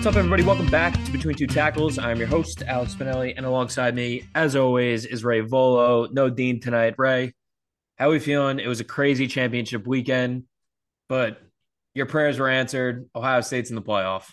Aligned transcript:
What's 0.00 0.16
up, 0.16 0.16
everybody? 0.16 0.44
Welcome 0.44 0.70
back 0.70 0.94
to 1.04 1.12
Between 1.12 1.34
Two 1.34 1.46
Tackles. 1.46 1.98
I'm 1.98 2.16
your 2.16 2.26
host, 2.26 2.62
Alex 2.62 2.94
Spinelli, 2.94 3.34
and 3.36 3.44
alongside 3.44 3.94
me, 3.94 4.24
as 4.34 4.56
always, 4.56 5.04
is 5.04 5.24
Ray 5.24 5.40
Volo. 5.40 6.08
No 6.10 6.30
Dean 6.30 6.58
tonight. 6.58 6.94
Ray, 6.96 7.34
how 7.98 8.08
are 8.08 8.12
we 8.12 8.18
feeling? 8.18 8.60
It 8.60 8.66
was 8.66 8.80
a 8.80 8.84
crazy 8.84 9.26
championship 9.26 9.86
weekend, 9.86 10.44
but 11.10 11.42
your 11.92 12.06
prayers 12.06 12.38
were 12.38 12.48
answered. 12.48 13.10
Ohio 13.14 13.42
State's 13.42 13.68
in 13.68 13.76
the 13.76 13.82
playoff. 13.82 14.24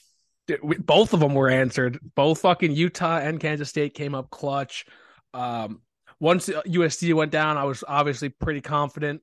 Both 0.79 1.14
of 1.14 1.19
them 1.19 1.33
were 1.33 1.50
answered. 1.50 1.99
Both 2.15 2.39
fucking 2.39 2.71
Utah 2.71 3.18
and 3.18 3.38
Kansas 3.38 3.68
State 3.68 3.93
came 3.93 4.15
up 4.15 4.29
clutch. 4.29 4.86
Um, 5.34 5.81
once 6.21 6.47
USC 6.47 7.14
went 7.14 7.34
down, 7.34 7.57
I 7.57 7.65
was 7.65 7.84
obviously 7.86 8.29
pretty 8.29 8.61
confident. 8.61 9.21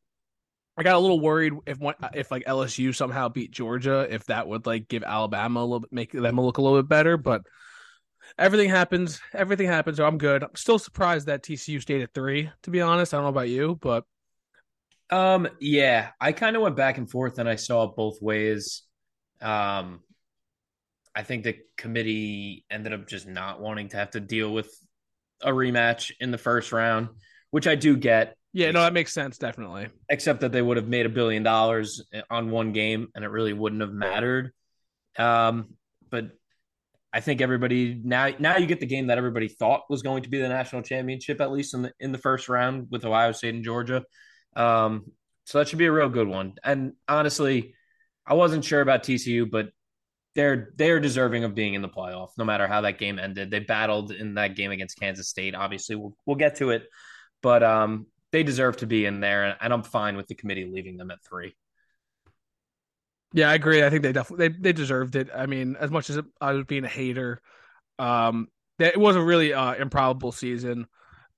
I 0.77 0.83
got 0.83 0.96
a 0.96 0.98
little 0.98 1.20
worried 1.20 1.52
if 1.66 1.78
if 2.14 2.30
like 2.30 2.45
LSU 2.45 2.95
somehow 2.95 3.28
beat 3.28 3.52
Georgia, 3.52 4.06
if 4.10 4.24
that 4.27 4.48
would 4.48 4.66
like 4.66 4.88
give 4.88 5.02
Alabama 5.05 5.60
a 5.60 5.62
little 5.62 5.88
make 5.91 6.12
them 6.12 6.41
look 6.41 6.59
a 6.59 6.62
little 6.62 6.80
bit 6.83 6.88
better. 6.88 7.16
But 7.16 7.42
everything 8.38 8.70
happens. 8.70 9.20
Everything 9.33 9.66
happens. 9.66 9.98
So 9.98 10.05
I'm 10.05 10.19
good. 10.19 10.42
I'm 10.42 10.56
still 10.56 10.78
surprised 10.78 11.27
that 11.27 11.42
TCU 11.42 11.80
stayed 11.80 12.02
at 12.02 12.12
three. 12.12 12.50
To 12.64 12.70
be 12.70 12.80
honest, 12.80 13.14
I 13.14 13.19
don't 13.19 13.24
know 13.24 13.30
about 13.30 13.48
you, 13.48 13.78
but 13.80 14.05
um, 15.10 15.48
yeah, 15.60 16.10
I 16.20 16.33
kind 16.33 16.56
of 16.56 16.62
went 16.62 16.77
back 16.77 16.98
and 16.98 17.11
forth, 17.11 17.38
and 17.38 17.48
I 17.48 17.56
saw 17.56 17.86
both 17.86 18.20
ways. 18.20 18.83
Um, 19.41 20.00
I 21.14 21.22
think 21.22 21.45
the 21.45 21.56
committee 21.77 22.64
ended 22.70 22.92
up 22.92 23.06
just 23.06 23.27
not 23.27 23.61
wanting 23.61 23.88
to 23.91 23.97
have 23.97 24.11
to 24.12 24.20
deal 24.20 24.52
with 24.52 24.75
a 25.41 25.50
rematch 25.50 26.11
in 26.19 26.30
the 26.30 26.38
first 26.38 26.72
round, 26.72 27.09
which 27.50 27.66
I 27.66 27.75
do 27.75 27.97
get. 27.97 28.36
Yeah, 28.55 28.70
no, 28.70 28.83
that 28.83 28.92
makes 28.92 29.12
sense, 29.12 29.36
definitely. 29.36 29.88
Except 30.08 30.41
that 30.42 30.52
they 30.52 30.62
would 30.62 30.77
have 30.77 30.86
made 30.86 31.06
a 31.06 31.08
billion 31.10 31.42
dollars 31.42 32.05
on 32.30 32.50
one 32.50 32.72
game, 32.72 33.08
and 33.14 33.24
it 33.24 33.28
really 33.28 33.52
wouldn't 33.52 33.83
have 33.83 33.92
mattered. 33.92 34.52
Um, 35.19 35.74
but 36.08 36.30
I 37.12 37.19
think 37.19 37.41
everybody 37.41 38.00
now 38.02 38.30
now 38.38 38.56
you 38.56 38.66
get 38.66 38.78
the 38.78 38.86
game 38.86 39.08
that 39.08 39.19
everybody 39.19 39.48
thought 39.48 39.83
was 39.91 40.02
going 40.02 40.22
to 40.22 40.28
be 40.28 40.38
the 40.41 40.48
national 40.48 40.83
championship, 40.83 41.41
at 41.41 41.50
least 41.50 41.74
in 41.74 41.83
the 41.83 41.92
in 41.98 42.12
the 42.12 42.19
first 42.19 42.48
round 42.48 42.86
with 42.92 43.05
Ohio 43.05 43.33
State 43.33 43.55
and 43.55 43.64
Georgia. 43.64 44.05
Um, 44.55 45.06
so 45.46 45.58
that 45.58 45.66
should 45.66 45.80
be 45.80 45.86
a 45.86 45.92
real 45.92 46.08
good 46.08 46.28
one. 46.28 46.55
And 46.62 46.92
honestly, 47.08 47.74
I 48.24 48.34
wasn't 48.34 48.64
sure 48.64 48.80
about 48.80 49.02
TCU, 49.02 49.50
but 49.50 49.70
they're 50.36 50.72
they're 50.77 51.00
deserving 51.00 51.42
of 51.42 51.56
being 51.56 51.74
in 51.74 51.83
the 51.83 51.89
playoff, 51.89 52.28
no 52.39 52.44
matter 52.44 52.68
how 52.68 52.83
that 52.83 53.00
game 53.00 53.18
ended. 53.18 53.50
They 53.50 53.58
battled 53.58 54.12
in 54.12 54.34
that 54.34 54.55
game 54.55 54.70
against 54.70 54.98
Kansas 54.98 55.28
State. 55.28 55.56
Obviously, 55.56 55.96
we'll 55.96 56.16
we'll 56.24 56.36
get 56.36 56.55
to 56.58 56.70
it, 56.70 56.84
but 57.42 57.64
um, 57.64 58.06
they 58.34 58.42
deserve 58.42 58.78
to 58.78 58.86
be 58.86 59.06
in 59.06 59.20
there, 59.20 59.56
and 59.60 59.72
I'm 59.72 59.84
fine 59.84 60.16
with 60.16 60.27
the 60.27 60.34
committee 60.34 60.64
leaving 60.64 60.96
them 60.96 61.12
at 61.12 61.22
three. 61.22 61.54
Yeah, 63.32 63.48
I 63.48 63.54
agree. 63.54 63.84
I 63.84 63.90
think 63.90 64.02
they 64.02 64.10
definitely 64.10 64.48
they, 64.48 64.54
they 64.58 64.72
deserved 64.72 65.14
it. 65.14 65.28
I 65.32 65.46
mean, 65.46 65.77
as 65.78 65.92
much 65.92 66.10
as 66.10 66.18
I 66.40 66.50
was 66.50 66.64
being 66.64 66.84
a 66.84 66.88
hater, 66.88 67.40
um, 68.00 68.48
it 68.80 68.98
was 68.98 69.14
a 69.14 69.22
really 69.22 69.55
uh, 69.55 69.74
improbable 69.74 70.32
season. 70.32 70.88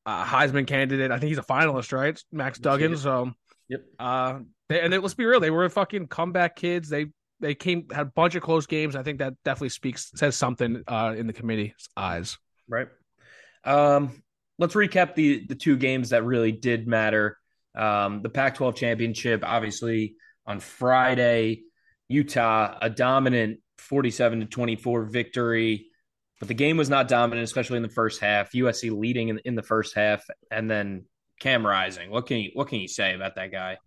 Uh, 0.07 0.25
Heisman 0.25 0.67
candidate. 0.67 1.11
I 1.11 1.19
think 1.19 1.29
he's 1.29 1.39
a 1.39 1.43
finalist, 1.43 1.93
right? 1.93 2.19
Max 2.33 2.59
Duggan. 2.59 2.97
So, 2.97 3.31
yep. 3.69 3.85
Uh, 3.99 4.39
they, 4.71 4.81
and 4.81 4.91
they, 4.91 4.97
let's 4.97 5.13
be 5.13 5.27
real, 5.27 5.39
they 5.39 5.51
were 5.51 5.69
fucking 5.69 6.07
comeback 6.07 6.57
kids. 6.57 6.89
They 6.89 7.09
they 7.41 7.55
came 7.55 7.89
had 7.91 8.07
a 8.07 8.11
bunch 8.17 8.37
of 8.37 8.43
close 8.43 8.67
games. 8.67 8.97
I 8.97 9.03
think 9.03 9.19
that 9.19 9.35
definitely 9.45 9.69
speaks 9.69 10.13
says 10.15 10.35
something 10.35 10.83
uh, 10.89 11.13
in 11.15 11.27
the 11.27 11.35
committee's 11.35 11.91
eyes. 11.95 12.39
Right. 12.67 12.89
Um, 13.65 14.23
let's 14.59 14.75
recap 14.75 15.15
the 15.15 15.47
the 15.47 15.55
two 15.55 15.77
games 15.77 16.11
that 16.11 16.25
really 16.25 16.53
did 16.53 16.87
matter. 16.87 17.39
Um, 17.75 18.23
the 18.23 18.31
Pac-12 18.31 18.75
championship, 18.77 19.43
obviously 19.45 20.17
on 20.47 20.61
Friday, 20.61 21.63
Utah 22.09 22.77
a 22.81 22.89
dominant 22.89 23.61
47 23.79 24.41
to 24.41 24.47
24 24.47 25.05
victory, 25.05 25.89
but 26.39 26.49
the 26.49 26.55
game 26.55 26.77
was 26.77 26.89
not 26.89 27.09
dominant, 27.09 27.45
especially 27.45 27.77
in 27.77 27.83
the 27.83 27.89
first 27.89 28.21
half. 28.21 28.53
USC 28.53 28.97
leading 28.97 29.29
in, 29.29 29.39
in 29.45 29.55
the 29.55 29.63
first 29.63 29.95
half, 29.95 30.25
and 30.51 30.71
then 30.71 31.05
Cam 31.41 31.67
Rising. 31.67 32.11
What 32.11 32.27
can 32.27 32.39
you 32.39 32.51
what 32.55 32.69
can 32.69 32.81
you 32.81 32.89
say 32.89 33.15
about 33.15 33.35
that 33.37 33.53
guy? 33.53 33.79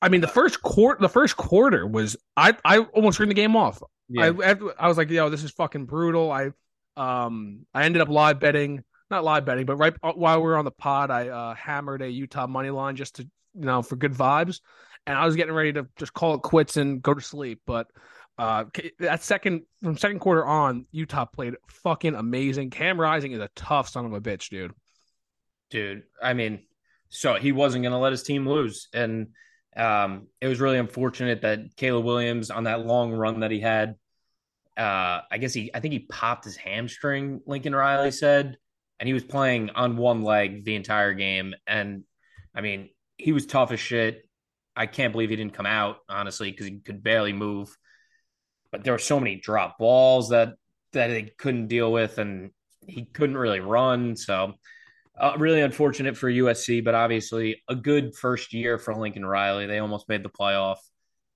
I 0.00 0.08
mean, 0.08 0.20
the 0.20 0.28
first 0.28 0.62
quarter, 0.62 1.00
the 1.00 1.08
first 1.08 1.36
quarter 1.36 1.86
was 1.86 2.16
I 2.36 2.56
I 2.64 2.78
almost 2.78 3.18
turned 3.18 3.30
the 3.30 3.34
game 3.34 3.56
off. 3.56 3.82
Yeah. 4.08 4.32
I 4.42 4.54
I 4.78 4.88
was 4.88 4.96
like, 4.96 5.10
yo, 5.10 5.28
this 5.28 5.44
is 5.44 5.50
fucking 5.52 5.86
brutal. 5.86 6.30
I 6.30 6.50
um 6.96 7.66
I 7.74 7.84
ended 7.84 8.02
up 8.02 8.08
live 8.08 8.40
betting 8.40 8.84
not 9.10 9.24
live 9.24 9.44
betting, 9.44 9.66
but 9.66 9.76
right 9.76 9.94
uh, 10.02 10.12
while 10.12 10.38
we 10.38 10.44
were 10.44 10.56
on 10.56 10.64
the 10.64 10.70
pod, 10.70 11.10
I 11.10 11.28
uh, 11.28 11.54
hammered 11.54 12.02
a 12.02 12.10
Utah 12.10 12.46
money 12.46 12.70
line 12.70 12.96
just 12.96 13.16
to 13.16 13.22
you 13.22 13.64
know 13.64 13.82
for 13.82 13.96
good 13.96 14.12
vibes, 14.12 14.60
and 15.06 15.16
I 15.16 15.24
was 15.26 15.36
getting 15.36 15.54
ready 15.54 15.72
to 15.74 15.86
just 15.96 16.12
call 16.12 16.34
it 16.34 16.42
quits 16.42 16.76
and 16.76 17.02
go 17.02 17.14
to 17.14 17.20
sleep. 17.20 17.62
But 17.66 17.88
uh, 18.38 18.64
that 19.00 19.22
second 19.22 19.62
from 19.82 19.96
second 19.96 20.20
quarter 20.20 20.44
on, 20.44 20.86
Utah 20.92 21.24
played 21.24 21.54
fucking 21.68 22.14
amazing. 22.14 22.70
Cam 22.70 23.00
Rising 23.00 23.32
is 23.32 23.40
a 23.40 23.50
tough 23.56 23.88
son 23.88 24.06
of 24.06 24.12
a 24.12 24.20
bitch, 24.20 24.48
dude. 24.50 24.72
Dude, 25.70 26.04
I 26.22 26.34
mean, 26.34 26.60
so 27.08 27.34
he 27.34 27.52
wasn't 27.52 27.82
going 27.82 27.92
to 27.92 27.98
let 27.98 28.12
his 28.12 28.22
team 28.22 28.48
lose, 28.48 28.88
and 28.92 29.28
um, 29.76 30.26
it 30.40 30.48
was 30.48 30.60
really 30.60 30.78
unfortunate 30.78 31.42
that 31.42 31.60
Caleb 31.76 32.04
Williams 32.04 32.50
on 32.50 32.64
that 32.64 32.84
long 32.84 33.12
run 33.12 33.40
that 33.40 33.50
he 33.50 33.60
had. 33.60 33.96
Uh, 34.76 35.22
I 35.30 35.38
guess 35.38 35.52
he, 35.52 35.72
I 35.74 35.80
think 35.80 35.92
he 35.92 36.00
popped 36.00 36.44
his 36.44 36.56
hamstring. 36.56 37.40
Lincoln 37.46 37.74
Riley 37.74 38.12
said, 38.12 38.56
and 39.00 39.06
he 39.06 39.12
was 39.12 39.24
playing 39.24 39.70
on 39.70 39.96
one 39.96 40.22
leg 40.22 40.64
the 40.64 40.74
entire 40.74 41.14
game. 41.14 41.54
And 41.66 42.04
I 42.54 42.60
mean, 42.60 42.90
he 43.16 43.32
was 43.32 43.46
tough 43.46 43.72
as 43.72 43.80
shit. 43.80 44.28
I 44.76 44.86
can't 44.86 45.12
believe 45.12 45.30
he 45.30 45.36
didn't 45.36 45.54
come 45.54 45.66
out, 45.66 45.98
honestly, 46.08 46.50
because 46.50 46.66
he 46.66 46.78
could 46.78 47.02
barely 47.02 47.32
move. 47.32 47.76
But 48.70 48.84
there 48.84 48.92
were 48.92 48.98
so 48.98 49.18
many 49.18 49.36
drop 49.36 49.78
balls 49.78 50.30
that 50.30 50.54
that 50.92 51.10
he 51.10 51.30
couldn't 51.36 51.68
deal 51.68 51.92
with, 51.92 52.18
and 52.18 52.50
he 52.86 53.04
couldn't 53.04 53.36
really 53.36 53.60
run. 53.60 54.16
So, 54.16 54.54
uh, 55.18 55.34
really 55.38 55.62
unfortunate 55.62 56.16
for 56.16 56.30
USC, 56.30 56.84
but 56.84 56.94
obviously 56.94 57.62
a 57.68 57.74
good 57.74 58.14
first 58.14 58.52
year 58.52 58.78
for 58.78 58.94
Lincoln 58.94 59.24
Riley. 59.24 59.66
They 59.66 59.78
almost 59.78 60.08
made 60.08 60.22
the 60.22 60.30
playoff. 60.30 60.78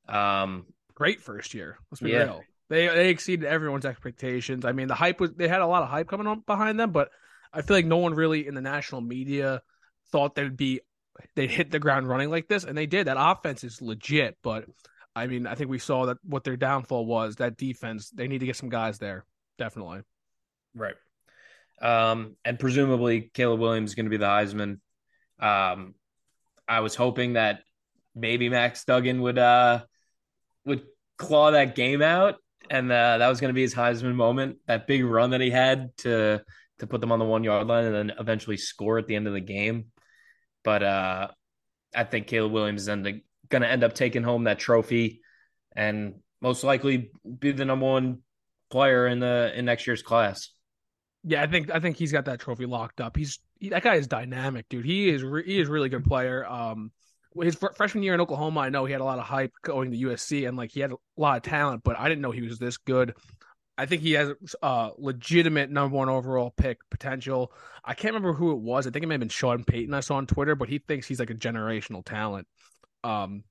Um, 0.08 0.66
Great 0.94 1.20
first 1.20 1.54
year. 1.54 1.78
Let's 1.90 2.00
be 2.00 2.10
yeah. 2.10 2.24
real. 2.24 2.42
They 2.68 2.86
they 2.88 3.08
exceeded 3.10 3.46
everyone's 3.46 3.86
expectations. 3.86 4.64
I 4.64 4.72
mean, 4.72 4.88
the 4.88 4.94
hype 4.94 5.20
was 5.20 5.32
they 5.32 5.48
had 5.48 5.62
a 5.62 5.66
lot 5.66 5.82
of 5.82 5.88
hype 5.88 6.08
coming 6.08 6.26
on 6.26 6.40
behind 6.46 6.78
them, 6.78 6.92
but 6.92 7.10
I 7.52 7.62
feel 7.62 7.76
like 7.76 7.86
no 7.86 7.98
one 7.98 8.14
really 8.14 8.46
in 8.46 8.54
the 8.54 8.60
national 8.60 9.00
media 9.00 9.62
thought 10.10 10.34
they'd 10.34 10.56
be 10.56 10.80
they'd 11.34 11.50
hit 11.50 11.70
the 11.70 11.78
ground 11.78 12.08
running 12.08 12.30
like 12.30 12.48
this, 12.48 12.64
and 12.64 12.76
they 12.76 12.86
did. 12.86 13.06
That 13.06 13.16
offense 13.18 13.64
is 13.64 13.82
legit, 13.82 14.38
but 14.42 14.64
I 15.14 15.26
mean, 15.26 15.46
I 15.46 15.54
think 15.54 15.70
we 15.70 15.78
saw 15.78 16.06
that 16.06 16.18
what 16.24 16.44
their 16.44 16.56
downfall 16.56 17.04
was 17.06 17.36
that 17.36 17.56
defense. 17.56 18.10
They 18.10 18.28
need 18.28 18.38
to 18.38 18.46
get 18.46 18.56
some 18.56 18.70
guys 18.70 18.98
there, 18.98 19.26
definitely. 19.58 20.00
Right. 20.74 20.94
Um, 21.80 22.36
and 22.44 22.58
presumably 22.58 23.30
Caleb 23.34 23.60
Williams 23.60 23.90
is 23.90 23.94
going 23.94 24.06
to 24.06 24.10
be 24.10 24.16
the 24.16 24.26
Heisman. 24.26 24.78
Um, 25.40 25.94
I 26.66 26.80
was 26.80 26.94
hoping 26.94 27.34
that 27.34 27.60
maybe 28.14 28.48
Max 28.48 28.84
Duggan 28.84 29.20
would 29.22 29.38
uh 29.38 29.84
would 30.64 30.82
claw 31.18 31.50
that 31.50 31.74
game 31.74 32.02
out, 32.02 32.36
and 32.70 32.90
uh, 32.90 33.18
that 33.18 33.28
was 33.28 33.40
going 33.40 33.50
to 33.50 33.54
be 33.54 33.62
his 33.62 33.74
Heisman 33.74 34.14
moment. 34.14 34.58
That 34.66 34.86
big 34.86 35.04
run 35.04 35.30
that 35.30 35.40
he 35.40 35.50
had 35.50 35.96
to 35.98 36.42
to 36.82 36.86
put 36.88 37.00
them 37.00 37.12
on 37.12 37.20
the 37.20 37.24
one 37.24 37.44
yard 37.44 37.68
line 37.68 37.84
and 37.84 37.94
then 37.94 38.12
eventually 38.18 38.56
score 38.56 38.98
at 38.98 39.06
the 39.06 39.14
end 39.14 39.28
of 39.28 39.32
the 39.32 39.40
game. 39.40 39.86
But 40.64 40.82
uh, 40.82 41.28
I 41.94 42.02
think 42.02 42.26
Caleb 42.26 42.50
Williams 42.50 42.82
is 42.82 42.88
going 42.88 43.62
to 43.62 43.70
end 43.70 43.84
up 43.84 43.94
taking 43.94 44.24
home 44.24 44.44
that 44.44 44.58
trophy 44.58 45.20
and 45.76 46.14
most 46.40 46.64
likely 46.64 47.12
be 47.38 47.52
the 47.52 47.64
number 47.64 47.86
one 47.86 48.18
player 48.68 49.06
in 49.06 49.20
the 49.20 49.52
in 49.54 49.64
next 49.64 49.86
year's 49.86 50.02
class. 50.02 50.50
Yeah, 51.22 51.40
I 51.40 51.46
think 51.46 51.70
I 51.70 51.78
think 51.78 51.96
he's 51.96 52.10
got 52.10 52.24
that 52.24 52.40
trophy 52.40 52.66
locked 52.66 53.00
up. 53.00 53.16
He's 53.16 53.38
he, 53.60 53.68
that 53.68 53.84
guy 53.84 53.94
is 53.94 54.08
dynamic, 54.08 54.68
dude. 54.68 54.84
He 54.84 55.08
is 55.08 55.22
re, 55.22 55.44
he 55.46 55.60
is 55.60 55.68
really 55.68 55.88
good 55.88 56.04
player. 56.04 56.44
Um, 56.44 56.90
his 57.40 57.54
fr- 57.54 57.72
freshman 57.76 58.02
year 58.02 58.14
in 58.14 58.20
Oklahoma, 58.20 58.58
I 58.58 58.70
know 58.70 58.86
he 58.86 58.92
had 58.92 59.00
a 59.00 59.04
lot 59.04 59.20
of 59.20 59.24
hype 59.24 59.52
going 59.62 59.92
to 59.92 59.96
USC 59.98 60.48
and 60.48 60.56
like 60.56 60.72
he 60.72 60.80
had 60.80 60.90
a 60.90 60.96
lot 61.16 61.36
of 61.36 61.44
talent, 61.44 61.82
but 61.84 61.96
I 61.96 62.08
didn't 62.08 62.22
know 62.22 62.32
he 62.32 62.42
was 62.42 62.58
this 62.58 62.76
good. 62.76 63.14
I 63.78 63.86
think 63.86 64.02
he 64.02 64.12
has 64.12 64.32
a 64.62 64.90
legitimate 64.98 65.70
number 65.70 65.96
one 65.96 66.08
overall 66.08 66.50
pick 66.50 66.78
potential. 66.90 67.52
I 67.84 67.94
can't 67.94 68.14
remember 68.14 68.34
who 68.34 68.52
it 68.52 68.58
was. 68.58 68.86
I 68.86 68.90
think 68.90 69.02
it 69.02 69.06
may 69.06 69.14
have 69.14 69.20
been 69.20 69.28
Sean 69.28 69.64
Payton 69.64 69.94
I 69.94 70.00
saw 70.00 70.16
on 70.16 70.26
Twitter, 70.26 70.54
but 70.54 70.68
he 70.68 70.78
thinks 70.78 71.06
he's 71.06 71.18
like 71.18 71.30
a 71.30 71.34
generational 71.34 72.04
talent, 72.04 72.46
um, 73.02 73.44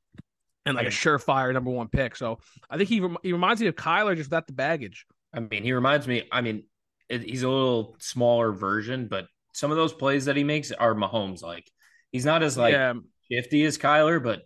and 0.65 0.75
like 0.75 0.87
a 0.87 0.91
surefire 0.91 1.53
number 1.53 1.71
one 1.71 1.87
pick. 1.87 2.15
So 2.15 2.39
I 2.69 2.77
think 2.77 2.89
he 2.89 3.03
he 3.23 3.33
reminds 3.33 3.61
me 3.61 3.67
of 3.67 3.75
Kyler 3.75 4.15
just 4.15 4.29
without 4.29 4.47
the 4.47 4.53
baggage. 4.53 5.05
I 5.33 5.39
mean, 5.39 5.63
he 5.63 5.73
reminds 5.73 6.07
me. 6.07 6.27
I 6.31 6.41
mean, 6.41 6.63
it, 7.09 7.23
he's 7.23 7.43
a 7.43 7.49
little 7.49 7.95
smaller 7.99 8.51
version, 8.51 9.07
but 9.07 9.27
some 9.53 9.71
of 9.71 9.77
those 9.77 9.93
plays 9.93 10.25
that 10.25 10.35
he 10.35 10.43
makes 10.43 10.71
are 10.71 10.93
Mahomes 10.93 11.41
like. 11.41 11.69
He's 12.11 12.25
not 12.25 12.43
as 12.43 12.57
like 12.57 12.73
yeah. 12.73 12.93
shifty 13.31 13.63
as 13.63 13.77
Kyler, 13.77 14.21
but 14.21 14.41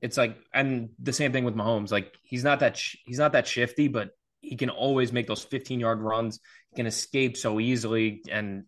it's 0.00 0.16
like, 0.16 0.36
and 0.54 0.90
the 1.00 1.12
same 1.12 1.32
thing 1.32 1.44
with 1.44 1.56
Mahomes. 1.56 1.90
Like 1.90 2.16
he's 2.22 2.44
not 2.44 2.60
that 2.60 2.76
sh- 2.76 2.96
he's 3.04 3.18
not 3.18 3.32
that 3.32 3.46
shifty, 3.46 3.88
but 3.88 4.10
he 4.42 4.56
can 4.56 4.68
always 4.70 5.12
make 5.12 5.26
those 5.26 5.42
15 5.42 5.80
yard 5.80 6.00
runs. 6.00 6.40
He 6.70 6.76
can 6.76 6.86
escape 6.86 7.36
so 7.36 7.60
easily, 7.60 8.22
and 8.30 8.64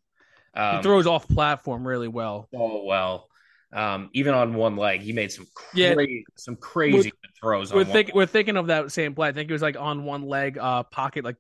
um, 0.54 0.76
he 0.76 0.82
throws 0.82 1.06
off 1.06 1.28
platform 1.28 1.86
really 1.86 2.08
well. 2.08 2.48
Oh 2.54 2.84
well. 2.84 3.28
Um, 3.72 4.08
even 4.12 4.34
on 4.34 4.54
one 4.54 4.76
leg, 4.76 5.00
he 5.00 5.12
made 5.12 5.32
some 5.32 5.46
crazy, 5.52 5.82
yeah. 5.82 6.22
some 6.36 6.54
crazy 6.54 7.10
we're, 7.10 7.30
throws. 7.40 7.72
We're, 7.72 7.84
think, 7.84 8.12
we're, 8.14 8.24
thinking 8.24 8.56
of 8.56 8.68
that 8.68 8.92
same 8.92 9.16
play. 9.16 9.26
I 9.26 9.32
think 9.32 9.50
it 9.50 9.52
was 9.52 9.62
like 9.62 9.76
on 9.76 10.04
one 10.04 10.22
leg, 10.22 10.58
uh, 10.58 10.84
pocket 10.84 11.24
like 11.24 11.34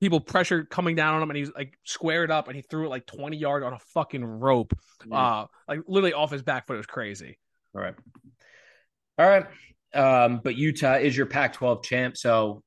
people 0.00 0.18
pressure 0.18 0.64
coming 0.64 0.96
down 0.96 1.14
on 1.14 1.22
him, 1.22 1.30
and 1.30 1.36
he's 1.36 1.52
like 1.54 1.78
squared 1.84 2.32
up, 2.32 2.48
and 2.48 2.56
he 2.56 2.62
threw 2.62 2.86
it 2.86 2.88
like 2.88 3.06
twenty 3.06 3.36
yard 3.36 3.62
on 3.62 3.72
a 3.72 3.78
fucking 3.94 4.24
rope, 4.24 4.72
uh, 5.12 5.46
like 5.68 5.80
literally 5.86 6.12
off 6.12 6.32
his 6.32 6.42
back 6.42 6.66
foot. 6.66 6.74
It 6.74 6.78
was 6.78 6.86
crazy. 6.86 7.38
All 7.72 7.82
right. 7.82 7.94
All 9.18 9.28
right. 9.28 9.46
Um, 9.94 10.40
but 10.42 10.56
Utah 10.56 10.96
is 10.96 11.16
your 11.16 11.26
Pac-12 11.26 11.84
champ, 11.84 12.16
so 12.16 12.62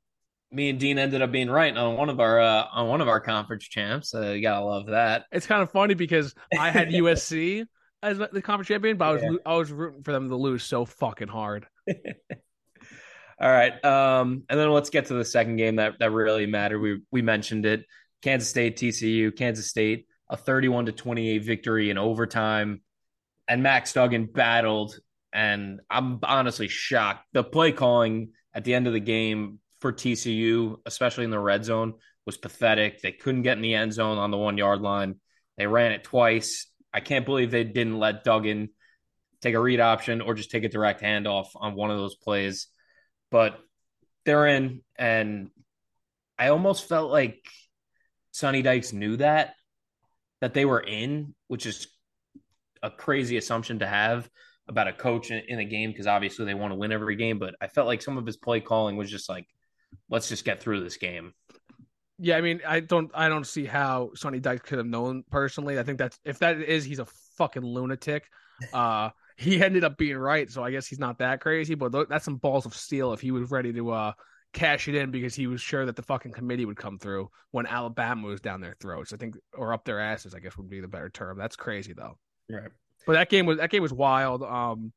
me 0.52 0.70
and 0.70 0.80
Dean 0.80 0.98
ended 0.98 1.22
up 1.22 1.32
being 1.32 1.50
right 1.50 1.76
on 1.76 1.96
one 1.96 2.10
of 2.10 2.20
our 2.20 2.40
uh, 2.40 2.66
on 2.72 2.88
one 2.88 3.02
of 3.02 3.08
our 3.08 3.20
conference 3.20 3.66
champs. 3.66 4.14
Uh, 4.14 4.32
you 4.32 4.42
gotta 4.42 4.66
love 4.66 4.88
that. 4.88 5.26
It's 5.32 5.48
kind 5.48 5.62
of 5.62 5.72
funny 5.72 5.94
because 5.94 6.34
I 6.58 6.72
had 6.72 6.90
USC 6.90 7.66
as 8.02 8.18
the 8.18 8.42
conference 8.42 8.68
champion, 8.68 8.98
but 8.98 9.06
I 9.06 9.12
was 9.14 9.24
Yeah. 9.24 9.30
I 9.46 9.56
was 9.56 9.72
rooting 9.72 10.04
for 10.04 10.12
them 10.12 10.30
to 10.30 10.36
lose 10.36 10.64
so 10.64 10.86
fucking 10.86 11.28
hard. 11.28 11.68
All 13.42 13.50
right. 13.50 13.84
Um, 13.86 14.44
and 14.50 14.60
then 14.60 14.70
let's 14.72 14.90
get 14.90 15.06
to 15.08 15.14
the 15.14 15.24
second 15.24 15.58
game 15.58 15.78
that 15.78 16.00
that 16.00 16.12
really 16.12 16.46
mattered. 16.46 16.80
We 16.80 17.02
we 17.12 17.22
mentioned 17.22 17.66
it. 17.66 17.86
Kansas 18.22 18.50
State, 18.50 18.76
TCU, 18.78 19.36
Kansas 19.36 19.68
State, 19.68 20.08
a 20.30 20.36
31 20.36 20.88
to 20.88 20.92
28 20.92 21.38
victory 21.40 21.90
in 21.90 21.98
overtime. 21.98 22.82
And 23.48 23.64
Max 23.64 23.94
Duggan 23.94 24.26
battled, 24.26 25.00
and 25.32 25.80
I'm 25.90 26.20
honestly 26.24 26.68
shocked. 26.68 27.26
The 27.32 27.44
play 27.44 27.72
calling 27.72 28.32
at 28.54 28.64
the 28.64 28.74
end 28.74 28.88
of 28.88 28.94
the 28.94 29.00
game 29.00 29.60
for 29.80 29.94
TCU, 29.94 30.78
especially 30.86 31.24
in 31.24 31.30
the 31.32 31.40
red 31.40 31.66
zone, 31.66 31.94
was 32.26 32.38
pathetic. 32.38 33.02
They 33.02 33.12
couldn't 33.12 33.44
get 33.44 33.58
in 33.58 33.64
the 33.64 33.76
end 33.76 33.94
zone 33.94 34.18
on 34.18 34.32
the 34.32 34.38
one 34.38 34.58
yard 34.58 34.82
line. 34.82 35.16
They 35.58 35.68
ran 35.68 35.92
it 35.92 36.04
twice. 36.04 36.68
I 36.94 37.00
can't 37.00 37.26
believe 37.26 37.52
they 37.52 37.64
didn't 37.64 38.00
let 38.00 38.24
Duggan 38.24 38.70
take 39.42 39.56
a 39.56 39.60
read 39.60 39.80
option 39.80 40.22
or 40.22 40.34
just 40.34 40.52
take 40.52 40.64
a 40.64 40.70
direct 40.70 41.02
handoff 41.02 41.48
on 41.56 41.76
one 41.76 41.92
of 41.92 41.98
those 41.98 42.16
plays. 42.16 42.68
But 43.32 43.60
they're 44.26 44.48
in, 44.48 44.82
and 44.98 45.50
I 46.38 46.50
almost 46.50 46.88
felt 46.88 47.12
like 47.12 47.44
Sonny 48.32 48.62
Dykes 48.62 48.94
knew 48.94 49.18
that 49.18 49.56
that 50.42 50.54
they 50.54 50.66
were 50.66 50.80
in, 50.80 51.36
which 51.48 51.66
is 51.66 51.88
a 52.82 52.90
crazy 52.90 53.38
assumption 53.38 53.80
to 53.80 53.88
have 53.88 54.30
about 54.68 54.88
a 54.88 54.94
coach 54.94 55.32
in, 55.32 55.44
in 55.48 55.60
a 55.60 55.66
game 55.66 55.92
because 55.92 56.08
obviously 56.08 56.46
they 56.46 56.54
want 56.54 56.72
to 56.72 56.78
win 56.78 56.92
every 56.92 57.16
game. 57.16 57.40
But 57.40 57.56
I 57.60 57.68
felt 57.68 57.88
like 57.88 58.02
some 58.02 58.18
of 58.18 58.26
his 58.26 58.38
play 58.38 58.62
calling 58.62 58.96
was 58.96 59.12
just 59.12 59.28
like, 59.28 59.46
let's 60.10 60.30
just 60.30 60.46
get 60.46 60.62
through 60.62 60.84
this 60.84 60.98
game. 60.98 61.34
Yeah, 62.18 62.38
I 62.38 62.42
mean, 62.42 62.62
I 62.68 62.82
don't, 62.82 63.10
I 63.14 63.30
don't 63.30 63.48
see 63.48 63.66
how 63.66 64.12
Sonny 64.16 64.40
Dykes 64.40 64.68
could 64.68 64.78
have 64.78 64.88
known 64.88 65.24
personally. 65.32 65.80
I 65.80 65.84
think 65.84 65.98
that's 65.98 66.20
if 66.26 66.40
that 66.40 66.60
is, 66.60 66.84
he's 66.84 67.00
a 67.00 67.08
fucking 67.38 67.64
lunatic. 67.64 68.30
Uh, 68.74 69.10
he 69.38 69.64
ended 69.64 69.86
up 69.86 69.98
being 69.98 70.18
right, 70.18 70.52
so 70.52 70.62
I 70.62 70.72
guess 70.72 70.86
he's 70.86 71.00
not 71.00 71.20
that 71.20 71.40
crazy. 71.40 71.76
But 71.76 72.10
that's 72.10 72.26
some 72.26 72.36
balls 72.36 72.66
of 72.66 72.76
steel 72.76 73.14
if 73.14 73.22
he 73.22 73.32
was 73.32 73.50
ready 73.50 73.72
to 73.74 73.92
uh 73.92 74.12
cash 74.52 74.88
it 74.88 74.96
in 74.96 75.12
because 75.12 75.36
he 75.36 75.48
was 75.48 75.62
sure 75.62 75.86
that 75.86 75.96
the 75.96 76.02
fucking 76.02 76.32
committee 76.32 76.66
would 76.66 76.76
come 76.76 76.98
through 76.98 77.30
when 77.52 77.66
Alabama 77.66 78.28
was 78.28 78.42
down 78.42 78.62
their 78.62 78.76
throats. 78.80 79.14
I 79.14 79.18
think, 79.18 79.38
or 79.54 79.74
up 79.74 79.86
their 79.86 80.00
asses, 80.00 80.34
I 80.34 80.40
guess 80.40 80.58
would 80.58 80.70
be 80.70 80.82
the 80.82 80.88
better 80.88 81.10
term. 81.10 81.38
That's 81.38 81.56
crazy 81.56 81.94
though. 81.94 82.18
Right. 82.50 82.70
But 83.06 83.14
that 83.14 83.30
game 83.30 83.46
was 83.46 83.60
that 83.60 83.70
game 83.70 83.82
was 83.82 83.94
wild. 83.94 84.44
Um, 84.44 84.92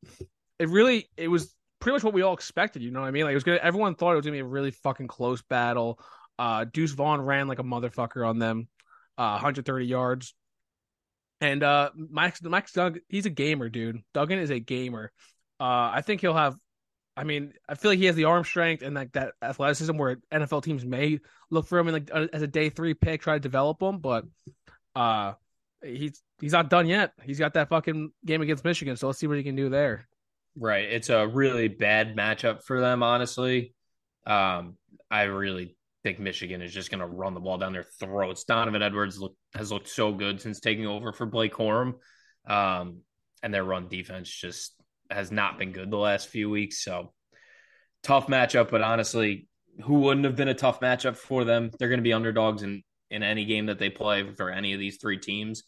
it 0.59 0.69
really 0.69 1.09
it 1.17 1.29
was 1.29 1.55
pretty 1.83 1.95
much 1.95 2.05
what 2.05 2.15
we 2.15 2.23
all 2.23 2.33
expected. 2.33 2.81
You 2.81 2.93
know 2.93 3.01
what 3.01 3.09
I 3.09 3.11
mean? 3.11 3.25
Like 3.25 3.33
it 3.33 3.35
was 3.35 3.45
gonna. 3.45 3.59
Everyone 3.59 3.95
thought 3.97 4.13
it 4.13 4.17
was 4.17 4.25
gonna 4.25 4.37
be 4.37 4.41
a 4.41 4.45
really 4.45 4.71
fucking 4.71 5.09
close 5.09 5.43
battle. 5.43 5.99
Uh, 6.39 6.65
Deuce 6.65 6.93
Vaughn 6.93 7.21
ran 7.21 7.49
like 7.49 7.59
a 7.59 7.65
motherfucker 7.65 8.27
on 8.27 8.39
them, 8.39 8.69
uh, 9.19 9.33
130 9.33 9.85
yards. 9.85 10.35
And 11.41 11.63
uh, 11.65 11.91
Max 11.97 12.41
Max 12.41 12.73
Doug, 12.73 13.01
he's 13.09 13.27
a 13.27 13.31
gamer, 13.31 13.69
dude. 13.69 14.01
Duggan 14.15 14.39
is 14.39 14.51
a 14.51 14.61
gamer. 14.61 15.13
Uh, 15.61 15.91
I 15.93 16.03
think 16.03 16.21
he'll 16.21 16.35
have. 16.35 16.57
I 17.17 17.25
mean, 17.25 17.53
I 17.69 17.75
feel 17.75 17.91
like 17.91 17.99
he 17.99 18.07
has 18.07 18.17
the 18.17 18.25
arm 18.25 18.45
strength 18.45 18.83
and 18.83 18.95
like 18.95 19.13
that 19.13 19.35
athleticism 19.43 19.97
where 19.99 20.17
NFL 20.33 20.63
teams 20.63 20.85
may 20.85 21.19
look 21.51 21.67
for 21.67 21.79
him 21.79 21.89
and 21.89 21.95
like 21.95 22.11
uh, 22.13 22.29
as 22.33 22.43
a 22.43 22.47
day 22.47 22.71
three 22.71 22.95
pick, 22.95 23.23
try 23.23 23.35
to 23.35 23.41
develop 23.41 23.83
him. 23.83 23.99
But 23.99 24.25
uh, 24.95 25.35
he's 25.83 26.23
he's 26.41 26.53
not 26.53 26.71
done 26.71 26.87
yet. 26.87 27.13
He's 27.23 27.41
got 27.41 27.55
that 27.55 27.69
fucking 27.69 28.13
game 28.25 28.41
against 28.41 28.65
Michigan, 28.65 28.97
so 28.97 29.09
let's 29.09 29.19
see 29.19 29.27
what 29.27 29.37
he 29.37 29.43
can 29.43 29.57
do 29.57 29.69
there. 29.69 30.07
Right. 30.57 30.85
It's 30.85 31.09
a 31.09 31.27
really 31.27 31.69
bad 31.69 32.17
matchup 32.17 32.63
for 32.63 32.81
them, 32.81 33.03
honestly. 33.03 33.75
Um, 34.27 34.77
I 35.11 35.23
really 35.23 35.77
think 36.03 36.19
Michigan 36.19 36.61
is 36.63 36.73
just 36.73 36.91
going 36.91 37.01
to 37.01 37.07
run 37.07 37.35
the 37.35 37.41
ball 37.41 37.59
down 37.59 37.73
their 37.73 37.87
throats. 37.99 38.45
Donovan 38.45 38.83
Edwards 38.83 39.19
look, 39.19 39.35
has 39.55 39.73
looked 39.73 39.89
so 39.89 40.13
good 40.13 40.41
since 40.41 40.61
taking 40.61 40.87
over 40.87 41.13
for 41.13 41.27
Blake 41.27 41.55
Corum. 41.55 41.95
Um, 42.47 43.01
and 43.43 43.53
their 43.53 43.65
run 43.65 43.89
defense 43.89 44.29
just 44.29 44.75
has 45.11 45.33
not 45.33 45.59
been 45.59 45.73
good 45.73 45.91
the 45.91 45.97
last 45.97 46.29
few 46.29 46.51
weeks. 46.51 46.85
So 46.85 47.13
tough 48.03 48.27
matchup, 48.27 48.71
but 48.71 48.83
honestly, 48.83 49.49
who 49.83 50.01
wouldn't 50.01 50.27
have 50.27 50.37
been 50.37 50.49
a 50.49 50.55
tough 50.55 50.81
matchup 50.81 51.17
for 51.17 51.45
them? 51.45 51.71
They're 51.79 51.89
going 51.89 51.99
to 51.99 52.03
be 52.03 52.13
underdogs 52.13 52.63
in, 52.63 52.83
in 53.11 53.23
any 53.23 53.45
game 53.45 53.67
that 53.67 53.79
they 53.79 53.91
play 53.91 54.31
for 54.35 54.51
any 54.51 54.75
of 54.75 54.81
these 54.81 54.99
three 54.99 55.19
teams. 55.19 55.63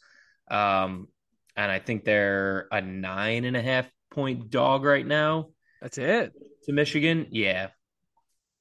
Um, 0.50 1.08
and 1.56 1.70
I 1.70 1.78
think 1.78 2.04
they're 2.04 2.66
a 2.70 2.80
nine 2.80 3.44
and 3.44 3.56
a 3.56 3.62
half 3.62 3.88
point 4.14 4.50
dog 4.50 4.84
right 4.84 5.06
now 5.06 5.48
That's 5.82 5.98
it. 5.98 6.32
to 6.64 6.72
Michigan. 6.72 7.26
Yeah. 7.30 7.68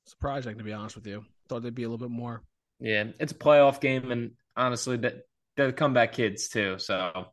Surprising 0.06 0.58
to 0.58 0.64
be 0.64 0.74
honest 0.74 0.96
with 0.96 1.08
you. 1.08 1.24
Thought 1.48 1.64
they'd 1.64 1.76
be 1.76 1.84
a 1.84 1.90
little 1.90 2.06
bit 2.06 2.14
more. 2.14 2.44
Yeah. 2.80 3.06
It's 3.20 3.32
a 3.32 3.36
playoff 3.36 3.80
game. 3.80 4.12
And 4.12 4.32
honestly, 4.56 4.98
that 4.98 5.22
they're 5.56 5.72
comeback 5.72 6.14
kids 6.14 6.50
too. 6.50 6.78
So 6.80 7.28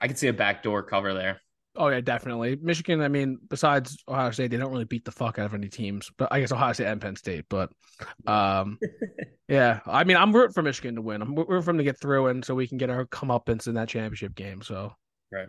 I 0.00 0.08
could 0.08 0.18
see 0.18 0.28
a 0.28 0.32
backdoor 0.32 0.82
cover 0.84 1.12
there. 1.14 1.40
Oh 1.78 1.88
yeah, 1.88 2.00
definitely. 2.00 2.56
Michigan. 2.56 3.02
I 3.02 3.08
mean, 3.08 3.38
besides 3.50 4.02
Ohio 4.08 4.30
State, 4.30 4.50
they 4.50 4.56
don't 4.56 4.72
really 4.72 4.86
beat 4.86 5.04
the 5.04 5.12
fuck 5.12 5.38
out 5.38 5.44
of 5.44 5.52
any 5.52 5.68
teams. 5.68 6.10
But 6.16 6.32
I 6.32 6.40
guess 6.40 6.50
Ohio 6.52 6.72
State 6.72 6.86
and 6.86 7.00
Penn 7.02 7.16
State. 7.16 7.44
But 7.50 7.70
um, 8.26 8.78
yeah. 9.48 9.80
I 9.84 10.04
mean, 10.04 10.16
I'm 10.16 10.34
rooting 10.34 10.54
for 10.54 10.62
Michigan 10.62 10.94
to 10.94 11.02
win. 11.02 11.20
I'm 11.20 11.34
rooting 11.34 11.60
for 11.60 11.66
them 11.66 11.78
to 11.78 11.84
get 11.84 12.00
through, 12.00 12.28
and 12.28 12.42
so 12.42 12.54
we 12.54 12.66
can 12.66 12.78
get 12.78 12.88
our 12.88 13.04
comeuppance 13.04 13.66
in 13.66 13.74
that 13.74 13.88
championship 13.90 14.34
game. 14.34 14.62
So 14.62 14.94
Right. 15.30 15.48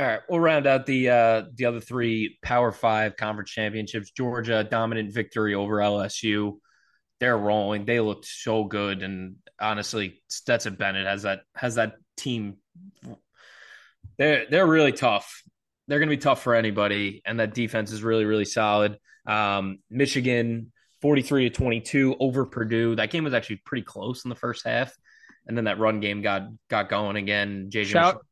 All 0.00 0.06
right, 0.06 0.20
we'll 0.30 0.40
round 0.40 0.66
out 0.66 0.86
the 0.86 1.10
uh, 1.10 1.42
the 1.54 1.66
other 1.66 1.78
three 1.78 2.38
Power 2.42 2.72
Five 2.72 3.16
conference 3.18 3.50
championships. 3.50 4.10
Georgia 4.10 4.64
dominant 4.64 5.12
victory 5.12 5.54
over 5.54 5.76
LSU. 5.76 6.56
They're 7.18 7.36
rolling. 7.36 7.84
They 7.84 8.00
looked 8.00 8.24
so 8.24 8.64
good, 8.64 9.02
and 9.02 9.36
honestly, 9.60 10.22
Stetson 10.28 10.76
Bennett 10.76 11.06
has 11.06 11.24
that 11.24 11.40
has 11.54 11.74
that 11.74 11.96
team. 12.16 12.56
They're 14.16 14.46
they're 14.50 14.66
really 14.66 14.92
tough. 14.92 15.42
They're 15.86 15.98
going 15.98 16.08
to 16.08 16.16
be 16.16 16.22
tough 16.22 16.42
for 16.42 16.54
anybody, 16.54 17.20
and 17.26 17.38
that 17.38 17.52
defense 17.52 17.92
is 17.92 18.02
really 18.02 18.24
really 18.24 18.46
solid. 18.46 18.96
Um, 19.26 19.80
Michigan 19.90 20.72
forty 21.02 21.20
three 21.20 21.50
to 21.50 21.54
twenty 21.54 21.82
two 21.82 22.16
over 22.18 22.46
Purdue. 22.46 22.94
That 22.94 23.10
game 23.10 23.24
was 23.24 23.34
actually 23.34 23.60
pretty 23.66 23.82
close 23.82 24.24
in 24.24 24.30
the 24.30 24.34
first 24.34 24.64
half, 24.64 24.96
and 25.46 25.54
then 25.58 25.64
that 25.64 25.78
run 25.78 26.00
game 26.00 26.22
got 26.22 26.44
got 26.70 26.88
going 26.88 27.16
again. 27.16 27.68
JJ 27.70 27.84
shout 27.84 28.24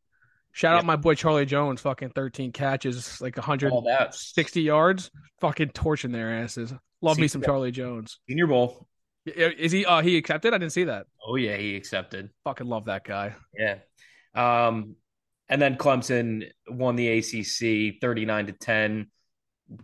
shout 0.52 0.74
Yeah. 0.74 0.78
out 0.78 0.84
my 0.84 0.96
boy 0.96 1.14
Charlie 1.14 1.46
Jones. 1.46 1.80
Fucking 1.80 2.10
13 2.10 2.52
catches, 2.52 3.20
like 3.20 3.36
160 3.36 4.60
all 4.60 4.64
yards. 4.66 5.10
Fucking 5.40 5.70
torching 5.70 6.12
their 6.12 6.42
asses. 6.42 6.72
Love 7.00 7.18
me 7.18 7.28
some. 7.28 7.42
Charlie 7.42 7.70
Jones. 7.70 8.18
Senior 8.28 8.46
Bowl. 8.48 8.88
Is 9.26 9.72
he? 9.72 9.84
Uh, 9.84 10.00
he 10.00 10.16
accepted. 10.16 10.54
I 10.54 10.58
didn't 10.58 10.72
see 10.72 10.84
that. 10.84 11.06
Oh 11.26 11.36
yeah, 11.36 11.56
he 11.56 11.76
accepted. 11.76 12.30
Fucking 12.44 12.66
love 12.66 12.86
that 12.86 13.04
guy. 13.04 13.34
Yeah. 13.56 13.76
Um, 14.34 14.96
and 15.48 15.60
then 15.60 15.76
Clemson 15.76 16.50
won 16.68 16.96
the 16.96 17.08
ACC 17.18 18.00
39 18.00 18.46
to 18.46 18.52
10. 18.52 19.10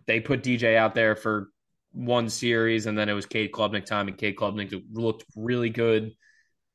They 0.06 0.21
put 0.21 0.42
DJ 0.42 0.76
out 0.76 0.94
there 0.94 1.14
for 1.14 1.50
one 1.92 2.28
series, 2.28 2.87
and 2.87 2.97
then 2.99 3.09
it 3.09 3.12
was 3.12 3.26
Cade 3.26 3.52
Klubnik 3.52 3.85
time, 3.85 4.09
and 4.09 4.16
Cade 4.18 4.37
Klubnik 4.37 4.83
looked 4.92 5.25
really 5.37 5.71
good, 5.71 6.12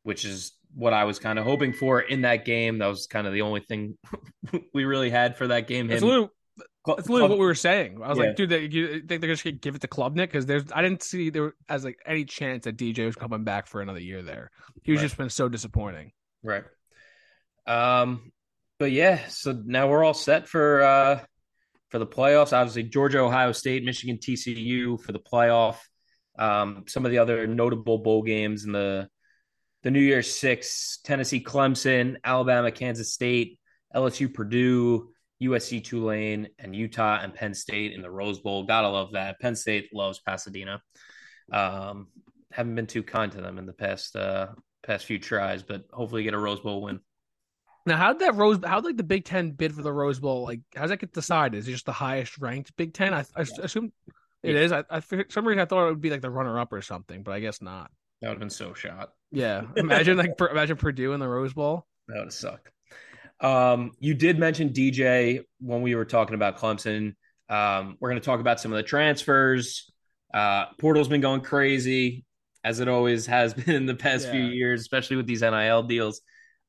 which 0.03 0.23
is 0.25 0.53
what 0.73 0.93
I 0.93 1.03
was 1.05 1.19
kind 1.19 1.39
of 1.39 1.45
hoping 1.45 1.73
for 1.73 1.99
in 2.01 2.21
that 2.21 2.45
game. 2.45 2.77
That 2.79 2.87
was 2.87 3.07
kind 3.07 3.25
of 3.27 3.33
the 3.33 3.41
only 3.41 3.61
thing 3.61 3.97
we 4.73 4.85
really 4.85 5.09
had 5.09 5.35
for 5.37 5.47
that 5.47 5.67
game. 5.67 5.89
It's 5.91 6.03
literally, 6.03 6.29
Cl- 6.85 6.97
literally 6.97 7.21
what 7.29 7.39
we 7.39 7.45
were 7.45 7.55
saying. 7.55 7.99
I 8.03 8.09
was 8.09 8.17
Yeah. 8.17 8.25
like, 8.25 8.35
dude, 8.35 8.49
they, 8.49 8.61
you 8.65 9.01
think 9.01 9.21
they're 9.21 9.29
just 9.31 9.43
gonna 9.43 9.55
give 9.57 9.75
it 9.75 9.81
to 9.81 9.87
Klubnik? 9.87 10.15
Because 10.27 10.45
there's, 10.45 10.65
I 10.73 10.81
didn't 10.81 11.03
see 11.03 11.29
there 11.29 11.53
as 11.67 11.83
like 11.83 11.99
any 12.05 12.23
chance 12.25 12.65
that 12.65 12.77
DJ 12.77 13.05
was 13.05 13.15
coming 13.15 13.43
back 13.43 13.67
for 13.67 13.81
another 13.81 13.99
year 13.99 14.21
there. 14.21 14.51
He 14.83 14.91
was 14.91 14.99
Right. 14.99 15.05
just 15.05 15.17
been 15.17 15.29
so 15.29 15.49
disappointing. 15.49 16.11
Right. 16.43 16.63
Um, 17.67 18.31
but 18.79 18.91
yeah, 18.91 19.27
so 19.27 19.61
now 19.65 19.87
we're 19.89 20.03
all 20.03 20.13
set 20.13 20.47
for 20.47 20.81
uh 20.83 21.19
for 21.89 21.99
the 21.99 22.07
playoffs. 22.07 22.53
Obviously, 22.53 22.83
Georgia, 22.83 23.19
Ohio 23.19 23.51
State, 23.51 23.83
Michigan, 23.83 24.17
TCU 24.17 25.01
for 25.01 25.11
the 25.11 25.19
playoff. 25.19 25.77
Um, 26.37 26.85
some 26.87 27.03
of 27.05 27.11
the 27.11 27.17
other 27.17 27.45
notable 27.47 27.97
bowl 27.97 28.23
games 28.23 28.63
in 28.63 28.71
the 28.71 29.09
the 29.83 29.91
New 29.91 29.99
Year's 30.01 30.33
Six: 30.33 30.99
Tennessee, 31.03 31.43
Clemson, 31.43 32.17
Alabama, 32.23 32.71
Kansas 32.71 33.13
State, 33.13 33.59
LSU, 33.95 34.33
Purdue, 34.33 35.09
USC, 35.41 35.83
Tulane, 35.83 36.49
and 36.59 36.75
Utah 36.75 37.19
and 37.21 37.33
Penn 37.33 37.53
State 37.53 37.93
in 37.93 38.01
the 38.01 38.11
Rose 38.11 38.39
Bowl. 38.39 38.63
Gotta 38.63 38.89
love 38.89 39.13
that. 39.13 39.39
Penn 39.39 39.55
State 39.55 39.89
loves 39.93 40.19
Pasadena. 40.19 40.81
Um, 41.51 42.07
haven't 42.51 42.75
been 42.75 42.87
too 42.87 43.03
kind 43.03 43.31
to 43.31 43.41
them 43.41 43.57
in 43.57 43.65
the 43.65 43.73
past 43.73 44.15
uh 44.15 44.47
past 44.83 45.05
few 45.05 45.19
tries, 45.19 45.63
but 45.63 45.83
hopefully 45.91 46.23
get 46.23 46.33
a 46.33 46.39
Rose 46.39 46.59
Bowl 46.61 46.81
win. 46.81 46.99
Now, 47.85 47.97
how'd 47.97 48.19
that 48.19 48.35
Rose? 48.35 48.59
How'd 48.63 48.83
like 48.85 48.97
the 48.97 49.03
Big 49.03 49.25
Ten 49.25 49.51
bid 49.51 49.73
for 49.73 49.81
the 49.81 49.91
Rose 49.93 50.19
Bowl? 50.19 50.43
Like, 50.43 50.61
how's 50.75 50.89
that 50.89 50.99
get 50.99 51.13
decided? 51.13 51.57
Is 51.57 51.67
it 51.67 51.71
just 51.71 51.85
the 51.85 51.91
highest 51.91 52.37
ranked 52.37 52.75
Big 52.75 52.93
Ten? 52.93 53.13
I, 53.13 53.23
I 53.35 53.41
assume 53.61 53.91
it 54.43 54.53
Yeah. 54.55 54.61
is. 54.61 54.71
I, 54.71 54.83
I 54.89 54.99
for 54.99 55.25
some 55.29 55.47
reason 55.47 55.59
I 55.59 55.65
thought 55.65 55.85
it 55.87 55.89
would 55.89 56.01
be 56.01 56.09
like 56.09 56.21
the 56.21 56.29
runner 56.29 56.59
up 56.59 56.71
or 56.73 56.81
something, 56.81 57.23
but 57.23 57.31
I 57.31 57.39
guess 57.39 57.61
not. 57.61 57.89
That 58.21 58.27
would 58.29 58.33
have 58.33 58.39
been 58.39 58.49
so 58.49 58.73
shot. 58.73 59.11
Yeah, 59.31 59.63
imagine 59.75 60.17
like 60.17 60.31
imagine 60.39 60.77
Purdue 60.77 61.13
in 61.13 61.19
the 61.19 61.27
Rose 61.27 61.53
Bowl. 61.53 61.85
That 62.07 62.17
would 62.17 62.25
have 62.25 62.33
sucked. 62.33 62.69
Um, 63.41 63.91
you 63.99 64.13
did 64.13 64.37
mention 64.37 64.69
DJ 64.69 65.43
when 65.59 65.81
we 65.81 65.95
were 65.95 66.05
talking 66.05 66.35
about 66.35 66.57
Clemson. 66.57 67.15
Um, 67.49 67.97
we're 67.99 68.09
going 68.09 68.21
to 68.21 68.25
talk 68.25 68.39
about 68.39 68.59
some 68.59 68.71
of 68.71 68.77
the 68.77 68.83
transfers. 68.83 69.89
Uh, 70.33 70.65
portal's 70.77 71.07
been 71.07 71.21
going 71.21 71.41
crazy 71.41 72.25
as 72.63 72.79
it 72.79 72.87
always 72.87 73.25
has 73.25 73.53
been 73.55 73.75
in 73.75 73.85
the 73.85 73.95
past 73.95 74.25
yeah. 74.25 74.33
few 74.33 74.43
years, 74.43 74.81
especially 74.81 75.15
with 75.15 75.27
these 75.27 75.41
NIL 75.41 75.83
deals. 75.83 76.21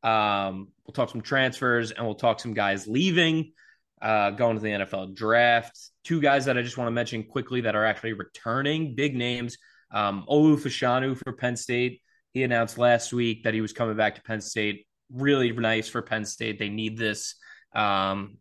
Um, 0.03 0.69
we'll 0.87 0.95
talk 0.95 1.11
some 1.11 1.21
transfers 1.21 1.91
and 1.91 2.07
we'll 2.07 2.15
talk 2.15 2.41
some 2.41 2.55
guys 2.55 2.87
leaving, 2.87 3.53
uh, 4.01 4.31
going 4.31 4.57
to 4.57 4.63
the 4.63 4.71
NFL 4.71 5.15
draft. 5.15 5.79
Two 6.05 6.21
guys 6.21 6.47
that 6.47 6.57
I 6.57 6.63
just 6.63 6.79
want 6.79 6.87
to 6.87 6.93
mention 6.93 7.25
quickly 7.25 7.63
that 7.63 7.77
are 7.77 7.85
actually 7.85 8.15
returning, 8.15 8.95
big 8.95 9.15
names. 9.15 9.59
Um, 9.93 10.25
Olu 10.29 11.17
for 11.17 11.33
Penn 11.33 11.57
State. 11.57 12.01
He 12.33 12.43
announced 12.43 12.79
last 12.79 13.13
week 13.13 13.45
that 13.45 13.55
he 13.55 13.61
was 13.61 13.73
coming 13.73 13.97
back 13.97 14.15
to 14.15 14.23
Penn 14.23 14.41
State. 14.41 14.87
Really 15.13 15.51
nice 15.53 15.89
for 15.89 16.03
Penn 16.03 16.25
State. 16.25 16.59
They 16.59 16.69
need 16.69 16.97
this. 16.97 17.35
Um, 17.75 18.39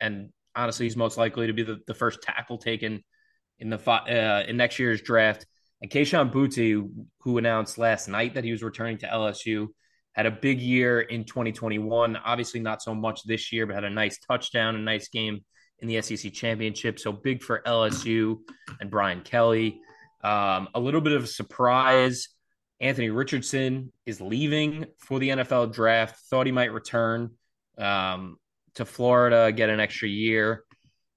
and 0.00 0.30
honestly, 0.56 0.86
he's 0.86 0.96
most 0.96 1.18
likely 1.18 1.46
to 1.46 1.52
be 1.52 1.62
the, 1.62 1.78
the 1.86 1.94
first 1.94 2.22
tackle 2.22 2.58
taken 2.58 3.02
in 3.58 3.70
the 3.70 3.90
uh, 3.90 4.44
in 4.48 4.56
next 4.56 4.78
year's 4.78 5.02
draft. 5.02 5.46
And 5.80 5.90
Kayshon 5.90 6.32
Boutte, 6.32 6.88
who 7.20 7.38
announced 7.38 7.76
last 7.76 8.08
night 8.08 8.34
that 8.34 8.44
he 8.44 8.52
was 8.52 8.62
returning 8.62 8.98
to 8.98 9.06
LSU, 9.06 9.68
had 10.12 10.26
a 10.26 10.30
big 10.30 10.60
year 10.60 11.00
in 11.00 11.24
2021. 11.24 12.16
Obviously, 12.16 12.60
not 12.60 12.82
so 12.82 12.94
much 12.94 13.24
this 13.24 13.52
year, 13.52 13.66
but 13.66 13.74
had 13.74 13.84
a 13.84 13.90
nice 13.90 14.18
touchdown, 14.18 14.76
a 14.76 14.78
nice 14.78 15.08
game 15.08 15.40
in 15.80 15.88
the 15.88 16.00
SEC 16.00 16.32
championship. 16.32 16.98
So 16.98 17.12
big 17.12 17.42
for 17.42 17.62
LSU 17.66 18.38
and 18.80 18.90
Brian 18.90 19.22
Kelly. 19.22 19.80
Um, 20.22 20.68
a 20.74 20.80
little 20.80 21.00
bit 21.00 21.12
of 21.12 21.24
a 21.24 21.26
surprise. 21.26 22.28
Anthony 22.80 23.10
Richardson 23.10 23.92
is 24.06 24.20
leaving 24.20 24.86
for 24.98 25.18
the 25.18 25.30
NFL 25.30 25.72
draft. 25.72 26.18
Thought 26.30 26.46
he 26.46 26.52
might 26.52 26.72
return 26.72 27.30
um, 27.78 28.36
to 28.74 28.84
Florida, 28.84 29.52
get 29.52 29.68
an 29.70 29.80
extra 29.80 30.08
year, 30.08 30.64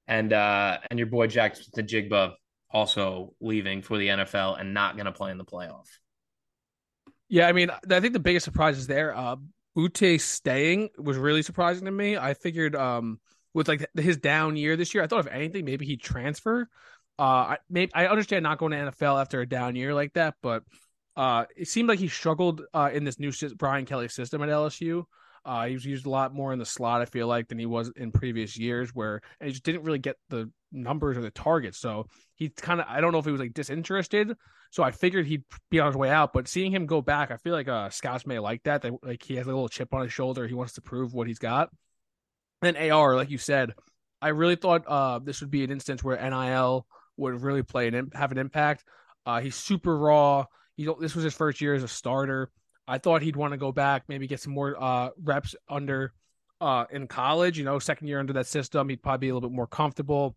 and 0.07 0.31
uh, 0.31 0.77
and 0.89 0.99
your 0.99 1.07
boy 1.07 1.27
Jack 1.27 1.55
Njigba 1.75 2.33
also 2.69 3.33
leaving 3.39 3.81
for 3.81 3.97
the 3.97 4.07
NFL 4.07 4.59
and 4.59 4.73
not 4.73 4.95
going 4.95 5.05
to 5.05 5.11
play 5.11 5.31
in 5.31 5.37
the 5.37 5.45
playoff. 5.45 5.87
Yeah, 7.29 7.47
I 7.47 7.53
mean, 7.53 7.71
I 7.89 7.99
think 7.99 8.13
the 8.13 8.19
biggest 8.19 8.43
surprise 8.43 8.77
is 8.77 8.87
there. 8.87 9.15
Uh, 9.15 9.37
Boutte 9.75 10.19
staying 10.21 10.89
was 10.97 11.17
really 11.17 11.41
surprising 11.41 11.85
to 11.85 11.91
me. 11.91 12.17
I 12.17 12.33
figured 12.33 12.75
um, 12.75 13.19
with 13.53 13.67
like 13.67 13.87
his 13.95 14.17
down 14.17 14.55
year 14.55 14.75
this 14.75 14.93
year, 14.93 15.03
I 15.03 15.07
thought 15.07 15.25
if 15.25 15.31
anything, 15.31 15.65
maybe 15.65 15.85
he'd 15.85 16.01
transfer. 16.01 16.69
Uh, 17.17 17.23
I 17.23 17.57
maybe 17.69 17.91
I 17.93 18.07
understand 18.07 18.43
not 18.43 18.57
going 18.57 18.71
to 18.71 18.77
NFL 18.77 19.21
after 19.21 19.41
a 19.41 19.47
down 19.47 19.75
year 19.75 19.93
like 19.93 20.13
that, 20.13 20.35
but 20.41 20.63
uh, 21.15 21.45
it 21.55 21.67
seemed 21.67 21.87
like 21.87 21.99
he 21.99 22.07
struggled 22.07 22.61
uh, 22.73 22.89
in 22.93 23.03
this 23.03 23.19
new 23.19 23.31
Brian 23.55 23.85
Kelly 23.85 24.09
system 24.09 24.41
at 24.43 24.49
LSU. 24.49 25.05
Uh, 25.45 25.67
he 25.67 25.73
was 25.73 25.85
used 25.85 26.05
a 26.07 26.09
lot 26.09 26.33
more 26.33 26.51
in 26.51 26.59
the 26.59 26.65
slot, 26.65 27.01
I 27.01 27.05
feel 27.05 27.27
like, 27.27 27.47
than 27.47 27.59
he 27.59 27.67
was 27.67 27.91
in 27.95 28.11
previous 28.11 28.57
years, 28.57 28.89
where 28.95 29.21
he 29.41 29.51
just 29.51 29.63
didn't 29.63 29.83
really 29.83 29.99
get 29.99 30.17
the 30.29 30.51
numbers 30.71 31.17
or 31.17 31.21
the 31.21 31.29
targets. 31.29 31.77
So 31.77 32.07
he 32.33 32.49
kind 32.49 32.81
of, 32.81 32.87
I 32.89 32.99
don't 32.99 33.11
know 33.11 33.19
if 33.19 33.25
he 33.25 33.31
was 33.31 33.39
like 33.39 33.53
disinterested. 33.53 34.35
So 34.71 34.83
I 34.83 34.91
figured 34.91 35.27
he'd 35.27 35.43
be 35.69 35.79
on 35.79 35.87
his 35.87 35.95
way 35.95 36.09
out. 36.09 36.33
But 36.33 36.47
seeing 36.47 36.71
him 36.71 36.87
go 36.87 37.01
back, 37.01 37.29
I 37.29 37.37
feel 37.37 37.53
like 37.53 37.67
uh, 37.67 37.91
scouts 37.91 38.25
may 38.25 38.39
like 38.39 38.63
that. 38.63 38.81
That 38.81 38.93
like 39.03 39.23
he 39.23 39.35
has 39.35 39.45
a 39.45 39.49
little 39.49 39.69
chip 39.69 39.93
on 39.93 40.01
his 40.01 40.11
shoulder. 40.11 40.47
He 40.47 40.55
wants 40.55 40.73
to 40.73 40.81
prove 40.81 41.13
what 41.13 41.27
he's 41.27 41.39
got. 41.39 41.69
And 42.63 42.75
AR, 42.75 43.15
like 43.15 43.29
you 43.29 43.37
said, 43.37 43.73
I 44.21 44.29
really 44.29 44.55
thought 44.55 44.83
uh, 44.87 45.19
this 45.19 45.41
would 45.41 45.51
be 45.51 45.63
an 45.63 45.71
instance 45.71 46.03
where 46.03 46.17
NIL 46.17 46.87
would 47.17 47.41
really 47.41 47.63
play 47.63 47.87
and 47.87 48.11
have 48.13 48.31
an 48.31 48.37
impact. 48.37 48.83
Uh, 49.25 49.39
he's 49.39 49.55
super 49.55 49.97
raw. 49.97 50.45
He 50.75 50.87
this 50.99 51.15
was 51.15 51.23
his 51.23 51.33
first 51.33 51.61
year 51.61 51.73
as 51.73 51.83
a 51.83 51.87
starter. 51.87 52.51
I 52.87 52.97
thought 52.99 53.21
he'd 53.21 53.35
want 53.35 53.53
to 53.53 53.57
go 53.57 53.71
back, 53.71 54.03
maybe 54.07 54.27
get 54.27 54.41
some 54.41 54.53
more 54.53 54.75
uh, 54.81 55.09
reps 55.21 55.55
under 55.67 56.13
uh, 56.61 56.85
in 56.91 57.07
college. 57.07 57.57
You 57.57 57.65
know, 57.65 57.79
second 57.79 58.07
year 58.07 58.19
under 58.19 58.33
that 58.33 58.47
system, 58.47 58.89
he'd 58.89 59.01
probably 59.01 59.27
be 59.27 59.29
a 59.29 59.33
little 59.33 59.49
bit 59.49 59.55
more 59.55 59.67
comfortable. 59.67 60.35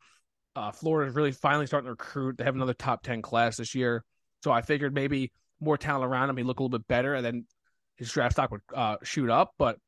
Uh, 0.56 0.72
Florida 0.72 1.08
is 1.10 1.14
really 1.14 1.32
finally 1.32 1.66
starting 1.66 1.86
to 1.86 1.92
recruit. 1.92 2.38
They 2.38 2.44
have 2.44 2.54
another 2.54 2.74
top 2.74 3.02
ten 3.02 3.20
class 3.20 3.56
this 3.56 3.74
year, 3.74 4.04
so 4.42 4.50
I 4.50 4.62
figured 4.62 4.94
maybe 4.94 5.32
more 5.60 5.76
talent 5.76 6.04
around 6.04 6.30
him, 6.30 6.36
he'd 6.36 6.44
look 6.44 6.60
a 6.60 6.62
little 6.62 6.78
bit 6.78 6.86
better, 6.88 7.14
and 7.14 7.24
then 7.24 7.46
his 7.96 8.10
draft 8.10 8.34
stock 8.34 8.50
would 8.50 8.60
uh, 8.74 8.96
shoot 9.02 9.30
up. 9.30 9.54
But 9.58 9.78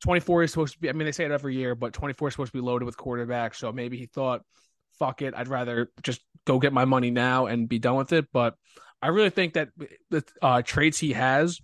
24 0.00 0.44
is 0.44 0.50
supposed 0.50 0.74
to 0.74 0.80
be. 0.80 0.88
I 0.88 0.92
mean, 0.92 1.06
they 1.06 1.12
say 1.12 1.24
it 1.24 1.30
every 1.30 1.56
year, 1.56 1.74
but 1.74 1.92
24 1.92 2.28
is 2.28 2.34
supposed 2.34 2.52
to 2.52 2.58
be 2.58 2.64
loaded 2.64 2.84
with 2.84 2.96
quarterbacks. 2.96 3.56
So 3.56 3.72
maybe 3.72 3.96
he 3.96 4.06
thought, 4.06 4.42
"Fuck 5.00 5.22
it, 5.22 5.34
I'd 5.36 5.48
rather 5.48 5.90
just 6.04 6.20
go 6.46 6.60
get 6.60 6.72
my 6.72 6.84
money 6.84 7.10
now 7.10 7.46
and 7.46 7.68
be 7.68 7.80
done 7.80 7.96
with 7.96 8.12
it." 8.12 8.26
But 8.32 8.54
I 9.02 9.08
really 9.08 9.30
think 9.30 9.54
that 9.54 9.70
the 10.10 10.22
uh, 10.40 10.62
traits 10.62 10.98
he 10.98 11.14
has 11.14 11.60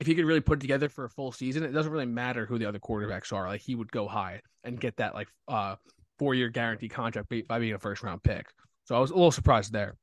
if 0.00 0.06
he 0.06 0.14
could 0.14 0.24
really 0.24 0.40
put 0.40 0.58
it 0.58 0.60
together 0.60 0.88
for 0.88 1.04
a 1.04 1.10
full 1.10 1.32
season, 1.32 1.62
it 1.62 1.72
doesn't 1.72 1.92
really 1.92 2.06
matter 2.06 2.46
who 2.46 2.58
the 2.58 2.66
other 2.66 2.78
quarterbacks 2.78 3.32
are. 3.32 3.46
Like 3.48 3.60
he 3.60 3.74
would 3.74 3.92
go 3.92 4.08
high 4.08 4.40
and 4.62 4.80
get 4.80 4.96
that 4.96 5.14
like 5.14 5.28
uh 5.48 5.76
four 6.18 6.34
year 6.34 6.48
guarantee 6.48 6.88
contract 6.88 7.32
by 7.48 7.58
being 7.58 7.74
a 7.74 7.78
first 7.78 8.02
round 8.02 8.22
pick. 8.22 8.46
So 8.84 8.94
I 8.94 8.98
was 8.98 9.10
a 9.10 9.14
little 9.14 9.32
surprised 9.32 9.72
there. 9.72 9.96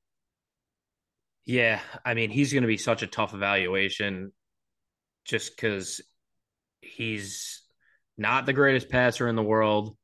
Yeah, 1.46 1.82
I 2.06 2.14
mean 2.14 2.30
he's 2.30 2.54
going 2.54 2.64
to 2.64 2.68
be 2.68 2.78
such 2.78 3.04
a 3.04 3.08
tough 3.08 3.34
evaluation, 3.34 4.32
just 5.26 5.56
because 5.56 6.02
he's 6.82 7.62
not 8.18 8.46
the 8.46 8.54
greatest 8.54 8.90
passer 8.90 9.28
in 9.28 9.36
the 9.36 9.44
world. 9.44 9.96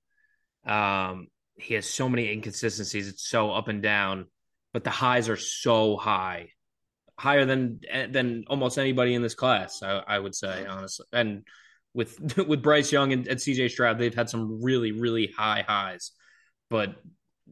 Um, 0.66 1.28
he 1.58 1.74
has 1.74 1.86
so 1.86 2.08
many 2.08 2.32
inconsistencies; 2.32 3.08
it's 3.08 3.28
so 3.28 3.52
up 3.52 3.68
and 3.68 3.82
down, 3.82 4.28
but 4.74 4.84
the 4.84 4.90
highs 4.90 5.30
are 5.30 5.38
so 5.38 5.98
high 5.98 6.50
higher 7.20 7.46
than 7.46 7.80
than 8.10 8.46
almost 8.48 8.78
anybody 8.78 9.14
in 9.14 9.22
this 9.22 9.36
class. 9.36 9.82
I, 9.82 10.04
I 10.08 10.20
would 10.20 10.36
say 10.36 10.66
honestly, 10.66 11.06
and 11.12 11.44
with 11.94 12.38
with 12.48 12.62
Bryce 12.62 12.92
Young 12.92 13.12
and, 13.14 13.28
and 13.28 13.40
CJ 13.40 13.72
Stroud, 13.72 13.98
they've 13.98 14.14
had 14.14 14.30
some 14.30 14.62
really 14.62 14.92
really 14.92 15.32
high 15.36 15.64
highs, 15.68 16.12
but 16.70 16.96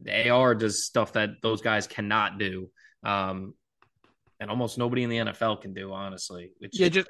AR 0.08 0.54
does 0.54 0.84
stuff 0.84 1.14
that 1.14 1.30
those 1.42 1.62
guys 1.62 1.86
cannot 1.86 2.38
do. 2.38 2.70
Um, 3.02 3.54
and 4.38 4.50
almost 4.50 4.76
nobody 4.76 5.02
in 5.02 5.10
the 5.10 5.16
NFL 5.16 5.62
can 5.62 5.72
do, 5.72 5.92
honestly. 5.92 6.52
Yeah, 6.72 6.88
just 6.88 7.08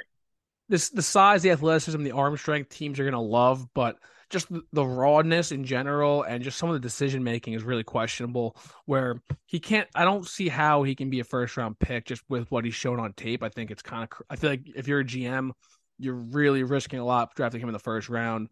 this 0.68 0.90
the 0.90 1.02
size, 1.02 1.42
the 1.42 1.50
athleticism, 1.50 2.02
the 2.02 2.12
arm 2.12 2.36
strength 2.36 2.70
teams 2.70 2.98
are 2.98 3.04
gonna 3.04 3.20
love, 3.20 3.66
but 3.74 3.98
just 4.30 4.48
the 4.72 4.84
rawness 4.84 5.52
in 5.52 5.64
general 5.64 6.22
and 6.22 6.42
just 6.42 6.58
some 6.58 6.68
of 6.68 6.74
the 6.74 6.80
decision 6.80 7.22
making 7.22 7.54
is 7.54 7.62
really 7.62 7.84
questionable. 7.84 8.56
Where 8.84 9.22
he 9.46 9.60
can't, 9.60 9.88
I 9.94 10.04
don't 10.04 10.26
see 10.26 10.48
how 10.48 10.82
he 10.82 10.94
can 10.94 11.10
be 11.10 11.20
a 11.20 11.24
first 11.24 11.56
round 11.56 11.78
pick 11.78 12.06
just 12.06 12.22
with 12.28 12.50
what 12.50 12.64
he's 12.64 12.74
shown 12.74 12.98
on 13.00 13.12
tape. 13.12 13.42
I 13.42 13.48
think 13.48 13.70
it's 13.70 13.82
kind 13.82 14.02
of, 14.10 14.22
I 14.28 14.36
feel 14.36 14.50
like 14.50 14.62
if 14.74 14.88
you're 14.88 15.00
a 15.00 15.04
GM, 15.04 15.50
you're 15.98 16.14
really 16.14 16.62
risking 16.62 16.98
a 16.98 17.04
lot 17.04 17.34
drafting 17.34 17.60
him 17.60 17.68
in 17.68 17.72
the 17.72 17.78
first 17.78 18.08
round. 18.08 18.48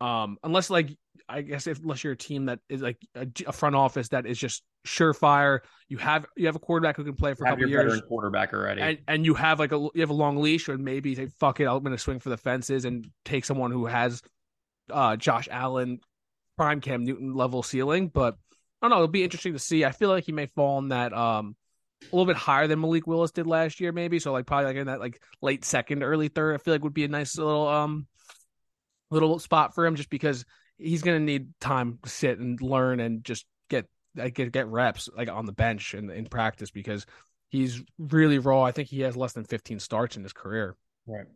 Um, 0.00 0.38
unless 0.42 0.70
like 0.70 0.96
I 1.28 1.42
guess 1.42 1.66
if, 1.66 1.80
unless 1.80 2.02
you're 2.02 2.14
a 2.14 2.16
team 2.16 2.46
that 2.46 2.60
is 2.68 2.80
like 2.80 2.96
a, 3.14 3.26
a, 3.46 3.52
front 3.52 3.76
office 3.76 4.08
that 4.08 4.26
is 4.26 4.38
just 4.38 4.62
surefire, 4.86 5.60
you 5.88 5.98
have 5.98 6.26
you 6.36 6.46
have 6.46 6.56
a 6.56 6.58
quarterback 6.58 6.96
who 6.96 7.04
can 7.04 7.14
play 7.14 7.34
for 7.34 7.44
a 7.44 7.50
couple 7.50 7.68
years, 7.68 8.00
quarterback 8.08 8.52
already, 8.52 8.80
and, 8.80 8.98
and 9.06 9.26
you 9.26 9.34
have 9.34 9.58
like 9.58 9.72
a 9.72 9.88
you 9.94 10.00
have 10.00 10.10
a 10.10 10.14
long 10.14 10.38
leash, 10.38 10.68
or 10.68 10.78
maybe 10.78 11.14
say 11.14 11.28
fuck 11.38 11.60
it, 11.60 11.66
I'm 11.66 11.82
going 11.82 11.94
to 11.94 11.98
swing 11.98 12.18
for 12.18 12.30
the 12.30 12.36
fences 12.36 12.84
and 12.84 13.06
take 13.24 13.44
someone 13.44 13.70
who 13.70 13.86
has 13.86 14.22
uh, 14.92 15.16
Josh 15.16 15.48
Allen, 15.50 16.00
prime 16.56 16.80
Cam 16.80 17.04
Newton 17.04 17.34
level 17.34 17.62
ceiling, 17.62 18.08
but 18.08 18.36
I 18.80 18.86
don't 18.86 18.90
know. 18.90 18.96
It'll 18.96 19.08
be 19.08 19.24
interesting 19.24 19.52
to 19.52 19.58
see. 19.58 19.84
I 19.84 19.92
feel 19.92 20.08
like 20.08 20.24
he 20.24 20.32
may 20.32 20.46
fall 20.46 20.78
in 20.78 20.88
that 20.88 21.12
um, 21.12 21.56
a 22.02 22.16
little 22.16 22.26
bit 22.26 22.36
higher 22.36 22.66
than 22.66 22.80
Malik 22.80 23.06
Willis 23.06 23.30
did 23.30 23.46
last 23.46 23.80
year, 23.80 23.92
maybe. 23.92 24.18
So 24.18 24.32
like 24.32 24.46
probably 24.46 24.66
like 24.66 24.76
in 24.76 24.86
that 24.86 25.00
like 25.00 25.20
late 25.42 25.64
second, 25.64 26.02
early 26.02 26.28
third. 26.28 26.54
I 26.54 26.58
feel 26.58 26.74
like 26.74 26.82
would 26.82 26.94
be 26.94 27.04
a 27.04 27.08
nice 27.08 27.36
little 27.36 27.68
um 27.68 28.06
little 29.10 29.38
spot 29.38 29.74
for 29.74 29.84
him, 29.84 29.96
just 29.96 30.10
because 30.10 30.44
he's 30.78 31.02
gonna 31.02 31.20
need 31.20 31.52
time 31.60 31.98
to 32.02 32.08
sit 32.08 32.38
and 32.38 32.60
learn 32.60 33.00
and 33.00 33.22
just 33.24 33.44
get 33.68 33.86
like, 34.16 34.34
get 34.34 34.52
get 34.52 34.66
reps 34.66 35.08
like 35.14 35.28
on 35.28 35.46
the 35.46 35.52
bench 35.52 35.94
and 35.94 36.10
in 36.10 36.26
practice 36.26 36.70
because 36.70 37.04
he's 37.50 37.82
really 37.98 38.38
raw. 38.38 38.62
I 38.62 38.72
think 38.72 38.88
he 38.88 39.00
has 39.00 39.16
less 39.16 39.34
than 39.34 39.44
15 39.44 39.78
starts 39.78 40.16
in 40.16 40.22
his 40.22 40.32
career. 40.32 40.76
Right. 41.06 41.26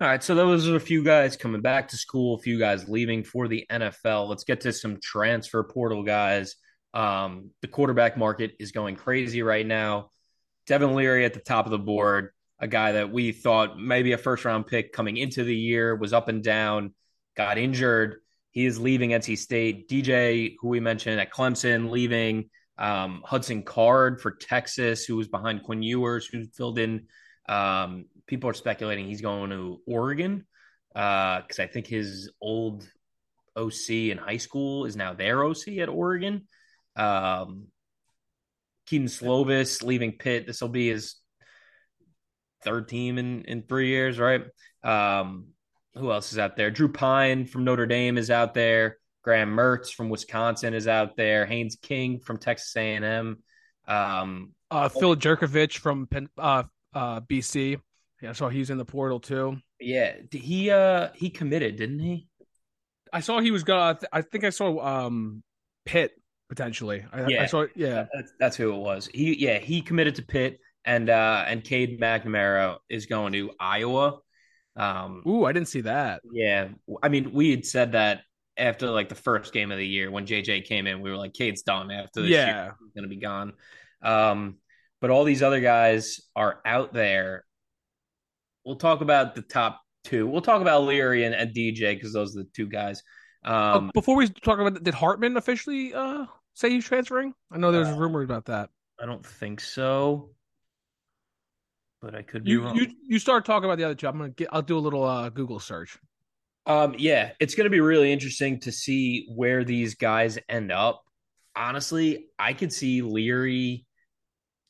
All 0.00 0.06
right, 0.06 0.22
so 0.22 0.36
those 0.36 0.68
are 0.68 0.76
a 0.76 0.80
few 0.80 1.02
guys 1.02 1.36
coming 1.36 1.60
back 1.60 1.88
to 1.88 1.96
school, 1.96 2.36
a 2.36 2.38
few 2.38 2.56
guys 2.56 2.88
leaving 2.88 3.24
for 3.24 3.48
the 3.48 3.66
NFL. 3.68 4.28
Let's 4.28 4.44
get 4.44 4.60
to 4.60 4.72
some 4.72 5.00
transfer 5.02 5.64
portal 5.64 6.04
guys. 6.04 6.54
Um, 6.94 7.50
the 7.62 7.66
quarterback 7.66 8.16
market 8.16 8.52
is 8.60 8.70
going 8.70 8.94
crazy 8.94 9.42
right 9.42 9.66
now. 9.66 10.12
Devin 10.68 10.94
Leary 10.94 11.24
at 11.24 11.34
the 11.34 11.40
top 11.40 11.64
of 11.64 11.72
the 11.72 11.80
board, 11.80 12.30
a 12.60 12.68
guy 12.68 12.92
that 12.92 13.10
we 13.10 13.32
thought 13.32 13.76
maybe 13.76 14.12
a 14.12 14.18
first 14.18 14.44
round 14.44 14.68
pick 14.68 14.92
coming 14.92 15.16
into 15.16 15.42
the 15.42 15.56
year 15.56 15.96
was 15.96 16.12
up 16.12 16.28
and 16.28 16.44
down, 16.44 16.94
got 17.36 17.58
injured. 17.58 18.20
He 18.52 18.66
is 18.66 18.78
leaving 18.78 19.10
NC 19.10 19.36
State. 19.36 19.88
DJ, 19.88 20.54
who 20.60 20.68
we 20.68 20.78
mentioned 20.78 21.18
at 21.18 21.32
Clemson, 21.32 21.90
leaving. 21.90 22.50
Um, 22.78 23.22
Hudson 23.24 23.64
Card 23.64 24.20
for 24.20 24.30
Texas, 24.30 25.04
who 25.04 25.16
was 25.16 25.26
behind 25.26 25.64
Quinn 25.64 25.82
Ewers, 25.82 26.26
who 26.26 26.44
filled 26.44 26.78
in 26.78 27.08
um, 27.48 28.04
people 28.28 28.48
are 28.48 28.54
speculating 28.54 29.06
he's 29.06 29.20
going 29.20 29.50
to 29.50 29.80
Oregon 29.86 30.46
because 30.94 31.58
uh, 31.58 31.62
I 31.62 31.66
think 31.66 31.86
his 31.86 32.30
old 32.40 32.88
OC 33.56 33.90
in 33.90 34.18
high 34.18 34.36
school 34.36 34.84
is 34.84 34.94
now 34.94 35.14
their 35.14 35.42
OC 35.42 35.78
at 35.80 35.88
Oregon. 35.88 36.46
Um, 36.94 37.66
Kedon 38.86 39.08
Slovis 39.08 39.82
leaving 39.82 40.12
Pitt. 40.12 40.46
This 40.46 40.60
will 40.60 40.68
be 40.68 40.88
his 40.88 41.16
third 42.62 42.88
team 42.88 43.18
in 43.18 43.42
in 43.44 43.62
three 43.62 43.88
years, 43.88 44.18
right? 44.18 44.44
Um, 44.84 45.48
who 45.94 46.12
else 46.12 46.32
is 46.32 46.38
out 46.38 46.56
there? 46.56 46.70
Drew 46.70 46.88
Pyne 46.88 47.46
from 47.46 47.64
Notre 47.64 47.86
Dame 47.86 48.18
is 48.18 48.30
out 48.30 48.54
there. 48.54 48.98
Graham 49.22 49.54
Mertz 49.54 49.92
from 49.92 50.08
Wisconsin 50.08 50.74
is 50.74 50.86
out 50.86 51.16
there. 51.16 51.44
Haynes 51.44 51.76
King 51.82 52.20
from 52.20 52.38
Texas 52.38 52.74
A&M. 52.76 53.42
Um, 53.86 54.52
uh, 54.70 54.88
Phil 54.88 55.16
Jurkovec 55.16 55.76
from 55.76 56.08
uh, 56.38 56.62
uh, 56.94 57.20
BC. 57.20 57.80
Yeah, 58.20 58.32
so 58.32 58.48
he's 58.48 58.70
in 58.70 58.78
the 58.78 58.84
portal 58.84 59.20
too. 59.20 59.58
Yeah, 59.80 60.16
he 60.30 60.70
uh 60.70 61.08
he 61.14 61.30
committed, 61.30 61.76
didn't 61.76 62.00
he? 62.00 62.28
I 63.12 63.20
saw 63.20 63.40
he 63.40 63.50
was 63.50 63.62
gonna. 63.62 63.98
I 64.12 64.22
think 64.22 64.44
I 64.44 64.50
saw 64.50 64.78
um 64.80 65.42
Pitt 65.84 66.12
potentially. 66.48 67.04
I, 67.12 67.26
yeah, 67.28 67.42
I 67.42 67.46
saw. 67.46 67.66
Yeah, 67.76 68.06
that's, 68.12 68.32
that's 68.40 68.56
who 68.56 68.74
it 68.74 68.78
was. 68.78 69.08
He 69.12 69.38
yeah 69.38 69.58
he 69.58 69.80
committed 69.80 70.16
to 70.16 70.22
Pitt, 70.22 70.58
and 70.84 71.08
uh 71.08 71.44
and 71.46 71.62
Cade 71.62 72.00
McNamara 72.00 72.78
is 72.88 73.06
going 73.06 73.32
to 73.34 73.50
Iowa. 73.60 74.18
Um, 74.76 75.22
Ooh, 75.26 75.44
I 75.44 75.52
didn't 75.52 75.68
see 75.68 75.82
that. 75.82 76.22
Yeah, 76.30 76.68
I 77.02 77.08
mean, 77.08 77.32
we 77.32 77.50
had 77.50 77.66
said 77.66 77.92
that 77.92 78.22
after 78.56 78.90
like 78.90 79.08
the 79.08 79.14
first 79.14 79.52
game 79.52 79.70
of 79.70 79.78
the 79.78 79.86
year 79.86 80.10
when 80.10 80.26
JJ 80.26 80.64
came 80.64 80.86
in, 80.86 81.00
we 81.00 81.10
were 81.10 81.16
like, 81.16 81.34
Cade's 81.34 81.62
done 81.62 81.90
after 81.90 82.22
this 82.22 82.30
yeah. 82.30 82.46
year, 82.46 82.76
he's 82.80 82.92
gonna 82.94 83.08
be 83.08 83.16
gone. 83.16 83.54
Um, 84.02 84.56
but 85.00 85.10
all 85.10 85.24
these 85.24 85.42
other 85.42 85.60
guys 85.60 86.20
are 86.34 86.60
out 86.64 86.92
there. 86.92 87.44
We'll 88.68 88.76
talk 88.76 89.00
about 89.00 89.34
the 89.34 89.40
top 89.40 89.80
two. 90.04 90.26
We'll 90.26 90.42
talk 90.42 90.60
about 90.60 90.82
Leary 90.82 91.24
and, 91.24 91.34
and 91.34 91.54
DJ 91.54 91.94
because 91.94 92.12
those 92.12 92.36
are 92.36 92.40
the 92.40 92.48
two 92.54 92.66
guys. 92.66 93.02
Um, 93.42 93.54
oh, 93.54 93.90
before 93.94 94.14
we 94.14 94.28
talk 94.28 94.58
about, 94.58 94.84
did 94.84 94.92
Hartman 94.92 95.38
officially 95.38 95.94
uh, 95.94 96.26
say 96.52 96.68
he's 96.68 96.84
transferring? 96.84 97.32
I 97.50 97.56
know 97.56 97.72
there's 97.72 97.88
uh, 97.88 97.96
rumors 97.96 98.24
about 98.24 98.44
that. 98.44 98.68
I 99.00 99.06
don't 99.06 99.24
think 99.24 99.60
so, 99.60 100.32
but 102.02 102.14
I 102.14 102.20
could 102.20 102.44
be 102.44 102.50
you, 102.50 102.62
wrong. 102.62 102.76
You 102.76 102.88
you 103.06 103.18
start 103.18 103.46
talking 103.46 103.64
about 103.64 103.78
the 103.78 103.84
other 103.84 103.94
job. 103.94 104.12
I'm 104.16 104.20
gonna 104.20 104.32
get. 104.32 104.48
I'll 104.52 104.60
do 104.60 104.76
a 104.76 104.80
little 104.80 105.02
uh, 105.02 105.30
Google 105.30 105.60
search. 105.60 105.96
Um, 106.66 106.94
yeah, 106.98 107.30
it's 107.40 107.54
going 107.54 107.64
to 107.64 107.70
be 107.70 107.80
really 107.80 108.12
interesting 108.12 108.60
to 108.60 108.70
see 108.70 109.28
where 109.34 109.64
these 109.64 109.94
guys 109.94 110.38
end 110.46 110.70
up. 110.72 111.02
Honestly, 111.56 112.26
I 112.38 112.52
could 112.52 112.74
see 112.74 113.00
Leary 113.00 113.86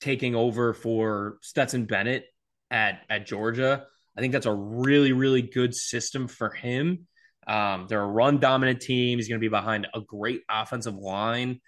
taking 0.00 0.36
over 0.36 0.72
for 0.72 1.38
Stetson 1.42 1.86
Bennett 1.86 2.26
at 2.70 3.02
at 3.08 3.26
Georgia. 3.26 3.84
I 4.16 4.20
think 4.20 4.32
that's 4.32 4.46
a 4.46 4.54
really 4.54 5.12
really 5.12 5.42
good 5.42 5.74
system 5.74 6.28
for 6.28 6.50
him. 6.50 7.06
Um, 7.46 7.86
they're 7.88 8.02
a 8.02 8.06
run 8.06 8.38
dominant 8.38 8.80
team. 8.80 9.18
He's 9.18 9.28
going 9.28 9.40
to 9.40 9.44
be 9.44 9.48
behind 9.48 9.86
a 9.94 10.00
great 10.00 10.42
offensive 10.50 10.94
line, 10.94 11.60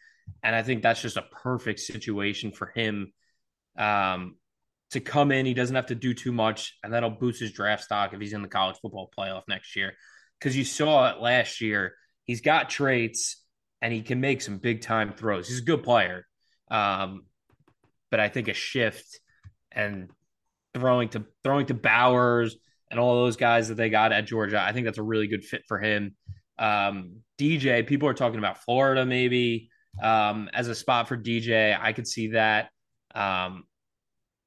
and 0.43 0.55
I 0.55 0.63
think 0.63 0.83
that's 0.83 1.01
just 1.01 1.17
a 1.17 1.23
perfect 1.23 1.81
situation 1.81 2.53
for 2.53 2.67
him 2.75 3.13
um, 3.79 4.37
to 4.91 5.01
come 5.01 5.33
in. 5.33 5.47
He 5.47 5.55
doesn't 5.55 5.77
have 5.77 5.87
to 5.87 5.95
do 5.95 6.13
too 6.13 6.33
much, 6.33 6.77
and 6.83 6.93
that'll 6.93 7.11
boost 7.11 7.41
his 7.41 7.53
draft 7.53 7.85
stock 7.85 8.13
if 8.13 8.21
he's 8.21 8.33
in 8.33 8.43
the 8.43 8.49
college 8.49 8.77
football 8.83 9.11
playoff 9.17 9.43
next 9.49 9.77
year. 9.77 9.93
Because 10.39 10.57
you 10.57 10.65
saw 10.65 11.11
it 11.11 11.21
last 11.21 11.61
year, 11.61 11.95
he's 12.25 12.41
got 12.41 12.71
traits 12.71 13.43
and 13.83 13.93
he 13.93 14.03
can 14.03 14.21
make 14.21 14.43
some 14.43 14.59
big 14.59 14.83
time 14.83 15.13
throws. 15.13 15.49
He's 15.49 15.61
a 15.61 15.65
good 15.65 15.83
player. 15.83 16.27
Um, 16.71 17.25
but 18.11 18.21
I 18.21 18.29
think 18.29 18.49
a 18.49 18.55
shift 18.55 19.21
and 19.73 20.11
throwing 20.75 21.09
to 21.11 21.25
throwing 21.45 21.67
to 21.67 21.75
Bowers 21.75 22.57
and 22.91 22.99
all 22.99 23.23
those 23.23 23.37
guys 23.37 23.69
that 23.69 23.77
they 23.77 23.91
got 23.91 24.13
at 24.13 24.27
Georgia, 24.27 24.61
I 24.61 24.73
think 24.73 24.87
that's 24.87 24.99
a 24.99 25.03
really 25.03 25.27
good 25.27 25.45
fit 25.45 25.63
for 25.69 25.79
him. 25.79 26.17
Um, 26.59 27.23
DJ, 27.39 27.87
people 27.87 28.09
are 28.09 28.15
talking 28.15 28.39
about 28.39 28.63
Florida 28.65 29.07
maybe 29.07 29.71
um, 30.03 30.51
as 30.53 30.69
a 30.69 30.75
spot 30.75 31.09
for 31.09 31.17
DJ. 31.17 31.77
I 31.79 31.93
could 31.93 32.07
see 32.07 32.29
that. 32.29 32.71
Um, 33.15 33.65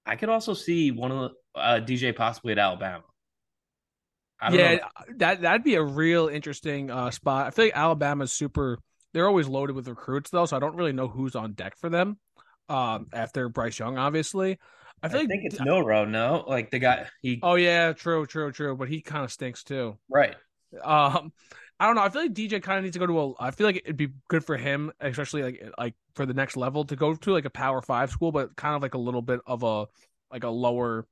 I 0.06 0.15
could 0.15 0.30
also 0.30 0.54
see 0.54 0.91
one 0.91 1.12
of 1.12 1.32
the 1.54 1.60
uh, 1.60 1.80
DJ 1.80 2.15
possibly 2.15 2.52
at 2.52 2.60
Alabama. 2.60 3.04
yeah, 4.52 4.76
know. 4.76 4.80
that 5.17 5.41
that'd 5.41 5.63
be 5.63 5.76
a 5.76 5.84
real 5.84 6.28
interesting 6.28 6.91
uh, 6.91 7.12
spot. 7.12 7.48
I 7.48 7.52
feel 7.52 7.65
like 7.65 7.78
Alabama's 7.78 8.34
super. 8.34 8.80
They're 9.13 9.28
always 9.28 9.48
loaded 9.48 9.76
with 9.76 9.88
recruits 9.88 10.32
though, 10.32 10.45
so 10.45 10.58
I 10.58 10.60
don't 10.60 10.76
really 10.76 10.91
know 10.91 11.08
who's 11.08 11.36
on 11.36 11.54
deck 11.54 11.78
for 11.78 11.89
them 11.89 12.17
um, 12.67 13.08
after 13.13 13.48
Bryce 13.48 13.80
Young, 13.80 13.98
obviously. 13.98 14.60
I, 15.04 15.10
feel 15.10 15.18
I 15.18 15.22
like, 15.22 15.30
think 15.30 15.44
it's 15.46 15.60
Milroe, 15.60 16.06
no? 16.06 16.46
Like 16.48 16.72
the 16.72 16.80
guy 16.80 17.08
he 17.22 17.39
Oh 17.44 17.56
yeah, 17.56 17.94
true, 17.94 18.26
true, 18.26 18.52
true. 18.52 18.76
But 18.76 18.89
he 18.89 19.02
kind 19.02 19.24
of 19.24 19.32
stinks 19.32 19.63
too. 19.63 19.98
Right. 20.10 20.36
Um 20.84 21.32
I 21.80 21.88
don't 21.88 21.96
know. 21.96 22.04
I 22.04 22.10
feel 22.10 22.22
like 22.22 22.34
DJ 22.34 22.62
kind 22.63 22.78
of 22.78 22.84
needs 22.84 22.94
to 22.94 23.00
go 23.00 23.08
to 23.08 23.20
a. 23.20 23.34
I 23.39 23.52
feel 23.52 23.68
like 23.68 23.78
it'd 23.78 23.98
be 23.98 24.10
good 24.30 24.46
for 24.46 24.56
him, 24.56 24.92
especially 25.02 25.44
like 25.44 25.63
like 25.78 25.96
for 26.13 26.26
the 26.26 26.34
next 26.34 26.56
level, 26.56 26.86
to 26.86 26.96
go 26.96 27.13
to 27.13 27.32
like 27.34 27.44
a 27.44 27.50
Power 27.50 27.82
Five 27.82 28.10
school, 28.10 28.32
but 28.32 28.56
kind 28.56 28.76
of 28.76 28.82
like 28.82 28.94
a 28.94 29.00
little 29.00 29.22
bit 29.22 29.42
of 29.46 29.63
a 29.63 29.88
like 30.32 30.46
a 30.46 30.50
lower, 30.50 31.06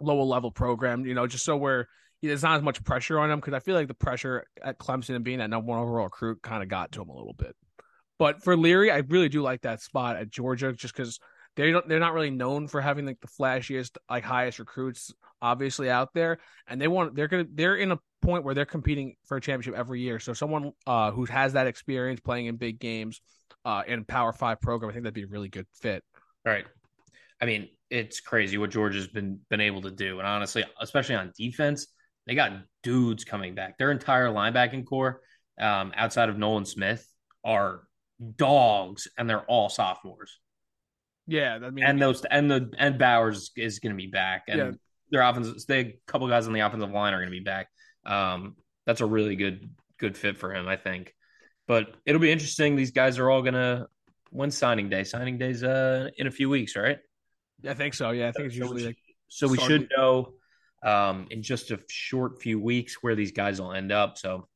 lower 0.00 0.22
level 0.22 0.52
program. 0.52 1.06
You 1.06 1.14
know, 1.14 1.26
just 1.26 1.44
so 1.44 1.56
where 1.56 1.88
there's 2.22 2.42
not 2.42 2.58
as 2.58 2.62
much 2.62 2.84
pressure 2.84 3.18
on 3.18 3.30
him 3.30 3.40
because 3.40 3.54
I 3.54 3.60
feel 3.60 3.74
like 3.74 3.88
the 3.88 3.94
pressure 3.94 4.44
at 4.62 4.78
Clemson 4.78 5.16
and 5.16 5.24
being 5.24 5.38
that 5.38 5.50
number 5.50 5.66
one 5.66 5.80
overall 5.80 6.04
recruit 6.04 6.42
kind 6.42 6.62
of 6.62 6.68
got 6.68 6.92
to 6.92 7.02
him 7.02 7.08
a 7.08 7.16
little 7.16 7.34
bit. 7.34 7.56
But 8.18 8.44
for 8.44 8.56
Leary, 8.56 8.90
I 8.90 8.98
really 8.98 9.30
do 9.30 9.40
like 9.40 9.62
that 9.62 9.80
spot 9.80 10.16
at 10.16 10.28
Georgia 10.28 10.72
just 10.72 10.94
because 10.94 11.18
they 11.60 11.72
don't 11.72 11.88
they're 11.88 12.00
not 12.00 12.14
really 12.14 12.30
known 12.30 12.68
for 12.68 12.80
having 12.80 13.06
like 13.06 13.20
the 13.20 13.28
flashiest, 13.28 13.96
like 14.08 14.24
highest 14.24 14.58
recruits 14.58 15.12
obviously 15.42 15.90
out 15.90 16.10
there. 16.14 16.38
And 16.66 16.80
they 16.80 16.88
want 16.88 17.14
they're 17.14 17.28
gonna 17.28 17.46
they're 17.52 17.76
in 17.76 17.92
a 17.92 17.98
point 18.22 18.44
where 18.44 18.54
they're 18.54 18.66
competing 18.66 19.16
for 19.26 19.36
a 19.36 19.40
championship 19.40 19.78
every 19.78 20.00
year. 20.00 20.18
So 20.18 20.32
someone 20.32 20.72
uh, 20.86 21.10
who 21.10 21.24
has 21.26 21.54
that 21.54 21.66
experience 21.66 22.20
playing 22.20 22.46
in 22.46 22.56
big 22.56 22.78
games 22.78 23.20
uh, 23.64 23.82
in 23.86 24.04
Power 24.04 24.32
Five 24.32 24.60
program, 24.60 24.90
I 24.90 24.92
think 24.94 25.04
that'd 25.04 25.14
be 25.14 25.22
a 25.22 25.26
really 25.26 25.48
good 25.48 25.66
fit. 25.80 26.02
All 26.46 26.52
right. 26.52 26.64
I 27.40 27.46
mean, 27.46 27.68
it's 27.90 28.20
crazy 28.20 28.58
what 28.58 28.70
Georgia's 28.70 29.08
been 29.08 29.40
been 29.48 29.60
able 29.60 29.82
to 29.82 29.90
do, 29.90 30.18
and 30.18 30.26
honestly, 30.26 30.64
especially 30.80 31.14
on 31.14 31.32
defense, 31.36 31.86
they 32.26 32.34
got 32.34 32.52
dudes 32.82 33.24
coming 33.24 33.54
back. 33.54 33.78
Their 33.78 33.90
entire 33.90 34.28
linebacking 34.28 34.86
corps, 34.86 35.20
um, 35.60 35.92
outside 35.94 36.28
of 36.28 36.38
Nolan 36.38 36.64
Smith, 36.66 37.06
are 37.44 37.82
dogs, 38.36 39.08
and 39.16 39.28
they're 39.28 39.44
all 39.44 39.68
sophomores. 39.68 40.39
Yeah, 41.30 41.60
I 41.62 41.70
mean, 41.70 41.84
and 41.84 42.02
those 42.02 42.24
and 42.24 42.50
the 42.50 42.72
and 42.76 42.98
Bowers 42.98 43.52
is 43.56 43.78
going 43.78 43.92
to 43.92 43.96
be 43.96 44.08
back, 44.08 44.46
and 44.48 44.58
yeah. 44.58 44.70
their 45.12 45.22
offense, 45.22 45.64
they 45.64 45.80
a 45.80 45.94
couple 46.08 46.26
guys 46.26 46.48
on 46.48 46.52
the 46.52 46.58
offensive 46.58 46.90
line 46.90 47.14
are 47.14 47.18
going 47.18 47.30
to 47.30 47.38
be 47.38 47.44
back. 47.44 47.68
Um, 48.04 48.56
that's 48.84 49.00
a 49.00 49.06
really 49.06 49.36
good 49.36 49.70
good 50.00 50.18
fit 50.18 50.38
for 50.38 50.52
him, 50.52 50.66
I 50.66 50.74
think. 50.74 51.14
But 51.68 51.94
it'll 52.04 52.20
be 52.20 52.32
interesting. 52.32 52.74
These 52.74 52.90
guys 52.90 53.20
are 53.20 53.30
all 53.30 53.42
going 53.42 53.54
to 53.54 53.86
win 54.32 54.50
signing 54.50 54.88
day. 54.88 55.04
Signing 55.04 55.38
day's 55.38 55.62
uh 55.62 56.08
in 56.18 56.26
a 56.26 56.32
few 56.32 56.50
weeks, 56.50 56.74
right? 56.74 56.98
Yeah, 57.62 57.70
I 57.70 57.74
think 57.74 57.94
so. 57.94 58.10
Yeah, 58.10 58.26
I 58.26 58.32
think 58.32 58.46
it's 58.46 58.56
usually 58.56 58.86
like 58.86 58.98
so. 59.28 59.46
We 59.46 59.58
should 59.58 59.88
know 59.96 60.32
um 60.82 61.28
in 61.30 61.44
just 61.44 61.70
a 61.70 61.78
short 61.88 62.42
few 62.42 62.58
weeks 62.58 62.96
where 63.02 63.14
these 63.14 63.30
guys 63.30 63.60
will 63.60 63.72
end 63.72 63.92
up. 63.92 64.18
So 64.18 64.48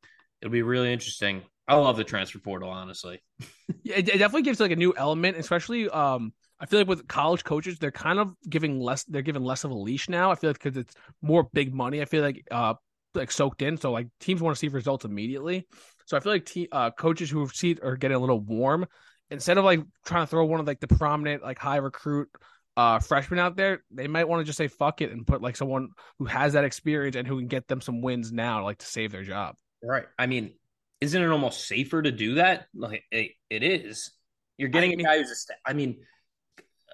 it'll 0.42 0.50
be 0.50 0.62
really 0.62 0.92
interesting. 0.92 1.42
I 1.68 1.76
love 1.76 1.96
the 1.96 2.02
transfer 2.02 2.40
portal, 2.40 2.68
honestly. 2.68 3.22
yeah, 3.84 3.98
it, 3.98 4.06
definitely 4.06 4.42
gives 4.42 4.58
like 4.58 4.72
a 4.72 4.76
new 4.76 4.92
element, 4.96 5.36
especially 5.36 5.88
um 5.88 6.32
I 6.60 6.66
feel 6.66 6.80
like 6.80 6.88
with 6.88 7.06
college 7.08 7.44
coaches, 7.44 7.78
they're 7.78 7.90
kind 7.90 8.18
of 8.18 8.34
giving 8.48 8.80
less. 8.80 9.04
They're 9.04 9.22
giving 9.22 9.42
less 9.42 9.64
of 9.64 9.70
a 9.70 9.74
leash 9.74 10.08
now. 10.08 10.30
I 10.30 10.34
feel 10.34 10.50
like 10.50 10.62
because 10.62 10.76
it's 10.76 10.94
more 11.20 11.48
big 11.52 11.74
money. 11.74 12.00
I 12.00 12.04
feel 12.04 12.22
like 12.22 12.46
uh 12.50 12.74
like 13.14 13.30
soaked 13.30 13.62
in. 13.62 13.76
So 13.76 13.92
like 13.92 14.08
teams 14.20 14.40
want 14.40 14.56
to 14.56 14.58
see 14.58 14.68
results 14.68 15.04
immediately. 15.04 15.66
So 16.06 16.16
I 16.16 16.20
feel 16.20 16.32
like 16.32 16.44
te- 16.44 16.68
uh, 16.70 16.90
coaches 16.90 17.30
who 17.30 17.48
see 17.48 17.76
are 17.82 17.96
getting 17.96 18.16
a 18.16 18.20
little 18.20 18.40
warm 18.40 18.86
instead 19.30 19.58
of 19.58 19.64
like 19.64 19.80
trying 20.04 20.22
to 20.22 20.26
throw 20.26 20.44
one 20.44 20.60
of 20.60 20.66
like 20.66 20.80
the 20.80 20.88
prominent 20.88 21.42
like 21.42 21.58
high 21.58 21.76
recruit 21.76 22.28
uh 22.76 22.98
freshmen 22.98 23.38
out 23.38 23.56
there, 23.56 23.82
they 23.90 24.08
might 24.08 24.28
want 24.28 24.40
to 24.40 24.44
just 24.44 24.58
say 24.58 24.68
fuck 24.68 25.00
it 25.00 25.12
and 25.12 25.26
put 25.26 25.40
like 25.40 25.56
someone 25.56 25.88
who 26.18 26.24
has 26.24 26.54
that 26.54 26.64
experience 26.64 27.16
and 27.16 27.26
who 27.26 27.38
can 27.38 27.48
get 27.48 27.68
them 27.68 27.80
some 27.80 28.00
wins 28.00 28.32
now, 28.32 28.64
like 28.64 28.78
to 28.78 28.86
save 28.86 29.12
their 29.12 29.22
job. 29.22 29.54
Right. 29.82 30.06
I 30.18 30.26
mean, 30.26 30.54
isn't 31.00 31.20
it 31.20 31.28
almost 31.28 31.68
safer 31.68 32.02
to 32.02 32.10
do 32.10 32.34
that? 32.36 32.66
Like 32.74 33.04
it, 33.10 33.32
it 33.50 33.62
is. 33.62 34.10
You're 34.56 34.70
getting 34.70 34.92
I 34.92 34.96
mean, 34.96 35.06
a 35.06 35.08
guy 35.08 35.18
who's 35.18 35.30
a. 35.30 35.34
St- 35.34 35.58
I 35.66 35.72
mean, 35.72 35.98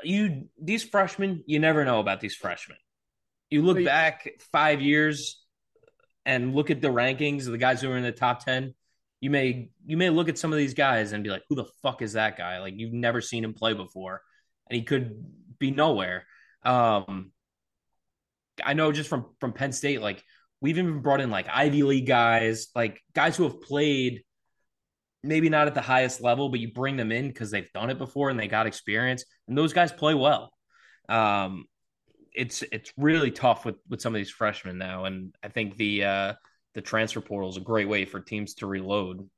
you 0.04 0.48
these 0.60 0.84
freshmen, 0.84 1.44
you 1.46 1.58
never 1.58 1.84
know 1.84 2.00
about 2.00 2.20
these 2.20 2.34
freshmen. 2.34 2.78
You 3.50 3.62
look 3.62 3.84
back 3.84 4.28
five 4.52 4.80
years 4.80 5.42
and 6.24 6.54
look 6.54 6.70
at 6.70 6.80
the 6.80 6.88
rankings 6.88 7.46
of 7.46 7.52
the 7.52 7.58
guys 7.58 7.80
who 7.80 7.90
are 7.90 7.96
in 7.96 8.04
the 8.04 8.12
top 8.12 8.44
ten. 8.44 8.74
You 9.20 9.30
may 9.30 9.70
you 9.84 9.96
may 9.96 10.10
look 10.10 10.28
at 10.28 10.38
some 10.38 10.52
of 10.52 10.58
these 10.58 10.74
guys 10.74 11.12
and 11.12 11.24
be 11.24 11.30
like, 11.30 11.42
"Who 11.48 11.56
the 11.56 11.66
fuck 11.82 12.02
is 12.02 12.14
that 12.14 12.36
guy?" 12.38 12.60
Like 12.60 12.74
you've 12.76 12.92
never 12.92 13.20
seen 13.20 13.44
him 13.44 13.54
play 13.54 13.74
before, 13.74 14.22
and 14.68 14.76
he 14.76 14.82
could 14.82 15.24
be 15.58 15.70
nowhere. 15.70 16.26
Um, 16.62 17.32
I 18.64 18.74
know 18.74 18.92
just 18.92 19.08
from 19.08 19.26
from 19.40 19.52
Penn 19.52 19.72
State, 19.72 20.00
like 20.00 20.22
we've 20.60 20.78
even 20.78 21.00
brought 21.00 21.20
in 21.20 21.30
like 21.30 21.48
Ivy 21.48 21.82
League 21.82 22.06
guys, 22.06 22.68
like 22.74 23.00
guys 23.14 23.36
who 23.36 23.44
have 23.44 23.60
played 23.60 24.22
maybe 25.22 25.48
not 25.48 25.66
at 25.66 25.74
the 25.74 25.80
highest 25.80 26.20
level, 26.20 26.48
but 26.48 26.60
you 26.60 26.72
bring 26.72 26.96
them 26.96 27.12
in 27.12 27.28
because 27.28 27.50
they've 27.50 27.72
done 27.72 27.90
it 27.90 27.98
before 27.98 28.30
and 28.30 28.38
they 28.38 28.48
got 28.48 28.66
experience, 28.66 29.24
and 29.48 29.56
those 29.56 29.72
guys 29.72 29.92
play 29.92 30.14
well. 30.14 30.52
Um, 31.08 31.64
it's 32.32 32.62
it's 32.72 32.92
really 32.96 33.30
tough 33.30 33.64
with 33.64 33.76
with 33.88 34.00
some 34.00 34.14
of 34.14 34.18
these 34.18 34.30
freshmen 34.30 34.78
now, 34.78 35.04
and 35.04 35.34
I 35.42 35.48
think 35.48 35.76
the 35.76 36.04
uh, 36.04 36.32
the 36.74 36.82
transfer 36.82 37.20
portal 37.20 37.50
is 37.50 37.56
a 37.56 37.60
great 37.60 37.88
way 37.88 38.04
for 38.04 38.20
teams 38.20 38.54
to 38.56 38.66
reload. 38.66 39.28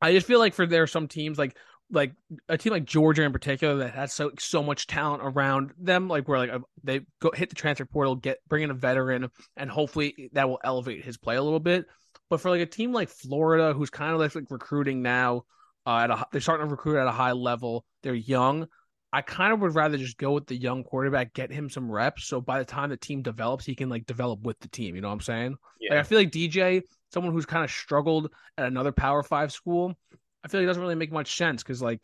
I 0.00 0.12
just 0.12 0.26
feel 0.26 0.38
like 0.38 0.54
for 0.54 0.66
there 0.66 0.82
are 0.82 0.88
some 0.88 1.08
teams 1.08 1.38
like 1.38 1.56
like 1.90 2.12
a 2.48 2.58
team 2.58 2.72
like 2.72 2.84
Georgia 2.84 3.22
in 3.22 3.32
particular 3.32 3.76
that 3.76 3.94
has 3.94 4.12
so 4.12 4.32
so 4.38 4.62
much 4.62 4.86
talent 4.86 5.22
around 5.24 5.72
them, 5.78 6.08
like 6.08 6.28
where 6.28 6.38
like 6.38 6.62
they 6.82 7.00
go 7.20 7.30
hit 7.34 7.50
the 7.50 7.56
transfer 7.56 7.84
portal, 7.84 8.16
get 8.16 8.38
bring 8.48 8.62
in 8.62 8.70
a 8.70 8.74
veteran, 8.74 9.30
and 9.56 9.70
hopefully 9.70 10.30
that 10.32 10.48
will 10.48 10.60
elevate 10.64 11.04
his 11.04 11.16
play 11.16 11.36
a 11.36 11.42
little 11.42 11.60
bit. 11.60 11.86
But 12.30 12.40
for 12.40 12.50
like 12.50 12.60
a 12.60 12.66
team 12.66 12.92
like 12.92 13.08
Florida, 13.08 13.72
who's 13.72 13.90
kind 13.90 14.12
of 14.12 14.20
like, 14.20 14.34
like 14.34 14.50
recruiting 14.50 15.02
now, 15.02 15.44
uh, 15.86 15.98
at 15.98 16.10
a, 16.10 16.26
they're 16.32 16.40
starting 16.40 16.66
to 16.66 16.70
recruit 16.70 16.98
at 16.98 17.06
a 17.06 17.12
high 17.12 17.32
level. 17.32 17.84
They're 18.02 18.14
young. 18.14 18.66
I 19.12 19.22
kind 19.22 19.52
of 19.52 19.60
would 19.60 19.76
rather 19.76 19.96
just 19.96 20.18
go 20.18 20.32
with 20.32 20.46
the 20.46 20.56
young 20.56 20.82
quarterback, 20.82 21.34
get 21.34 21.52
him 21.52 21.70
some 21.70 21.88
reps, 21.88 22.24
so 22.24 22.40
by 22.40 22.58
the 22.58 22.64
time 22.64 22.90
the 22.90 22.96
team 22.96 23.22
develops, 23.22 23.64
he 23.64 23.76
can 23.76 23.88
like 23.88 24.06
develop 24.06 24.40
with 24.40 24.58
the 24.58 24.66
team. 24.66 24.96
You 24.96 25.02
know 25.02 25.08
what 25.08 25.14
I'm 25.14 25.20
saying? 25.20 25.56
Yeah. 25.78 25.90
Like, 25.90 26.00
I 26.00 26.02
feel 26.02 26.18
like 26.18 26.32
DJ, 26.32 26.82
someone 27.12 27.32
who's 27.32 27.46
kind 27.46 27.62
of 27.62 27.70
struggled 27.70 28.32
at 28.58 28.66
another 28.66 28.90
Power 28.90 29.22
Five 29.22 29.52
school, 29.52 29.94
I 30.42 30.48
feel 30.48 30.60
like 30.60 30.64
it 30.64 30.66
doesn't 30.66 30.82
really 30.82 30.96
make 30.96 31.12
much 31.12 31.36
sense 31.36 31.62
because 31.62 31.80
like 31.80 32.00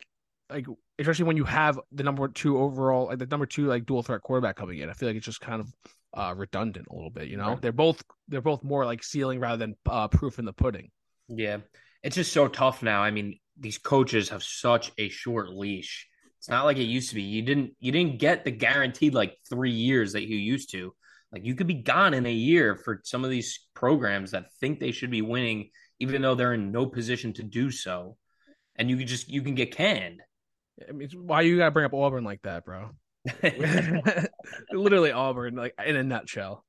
like 0.49 0.65
especially 0.99 1.25
when 1.25 1.37
you 1.37 1.43
have 1.43 1.79
the 1.91 2.03
number 2.03 2.27
two 2.27 2.57
overall 2.57 3.07
like 3.07 3.19
the 3.19 3.25
number 3.25 3.45
two 3.45 3.65
like 3.65 3.85
dual 3.85 4.03
threat 4.03 4.21
quarterback 4.21 4.55
coming 4.55 4.79
in. 4.79 4.89
I 4.89 4.93
feel 4.93 5.09
like 5.09 5.17
it's 5.17 5.25
just 5.25 5.41
kind 5.41 5.59
of 5.59 5.73
uh 6.13 6.33
redundant 6.35 6.87
a 6.89 6.95
little 6.95 7.09
bit, 7.09 7.27
you 7.27 7.37
know? 7.37 7.49
Right. 7.49 7.61
They're 7.61 7.71
both 7.71 8.03
they're 8.27 8.41
both 8.41 8.63
more 8.63 8.85
like 8.85 9.03
ceiling 9.03 9.39
rather 9.39 9.57
than 9.57 9.75
uh 9.89 10.07
proof 10.07 10.39
in 10.39 10.45
the 10.45 10.53
pudding. 10.53 10.89
Yeah. 11.27 11.57
It's 12.03 12.15
just 12.15 12.33
so 12.33 12.47
tough 12.47 12.83
now. 12.83 13.01
I 13.01 13.11
mean, 13.11 13.39
these 13.59 13.77
coaches 13.77 14.29
have 14.29 14.43
such 14.43 14.91
a 14.97 15.09
short 15.09 15.49
leash. 15.49 16.07
It's 16.39 16.49
not 16.49 16.65
like 16.65 16.77
it 16.77 16.83
used 16.83 17.09
to 17.09 17.15
be. 17.15 17.21
You 17.21 17.43
didn't 17.43 17.75
you 17.79 17.91
didn't 17.91 18.19
get 18.19 18.43
the 18.43 18.51
guaranteed 18.51 19.13
like 19.13 19.37
3 19.49 19.71
years 19.71 20.13
that 20.13 20.27
you 20.27 20.37
used 20.37 20.71
to. 20.71 20.93
Like 21.31 21.45
you 21.45 21.55
could 21.55 21.67
be 21.67 21.75
gone 21.75 22.13
in 22.13 22.25
a 22.25 22.33
year 22.33 22.75
for 22.75 23.01
some 23.03 23.23
of 23.23 23.29
these 23.29 23.67
programs 23.73 24.31
that 24.31 24.51
think 24.59 24.79
they 24.79 24.91
should 24.91 25.11
be 25.11 25.21
winning 25.21 25.69
even 25.99 26.21
though 26.21 26.35
they're 26.35 26.53
in 26.53 26.71
no 26.71 26.87
position 26.87 27.31
to 27.33 27.43
do 27.43 27.69
so 27.69 28.17
and 28.75 28.89
you 28.89 28.97
can 28.97 29.07
just 29.07 29.29
you 29.29 29.41
can 29.41 29.55
get 29.55 29.75
canned. 29.75 30.21
I 30.87 30.91
mean, 30.91 31.09
why 31.13 31.41
you 31.41 31.57
gotta 31.57 31.71
bring 31.71 31.85
up 31.85 31.93
Auburn 31.93 32.23
like 32.23 32.41
that, 32.43 32.65
bro? 32.65 32.89
Literally 34.71 35.11
Auburn, 35.11 35.55
like 35.55 35.75
in 35.85 35.95
a 35.95 36.03
nutshell. 36.03 36.65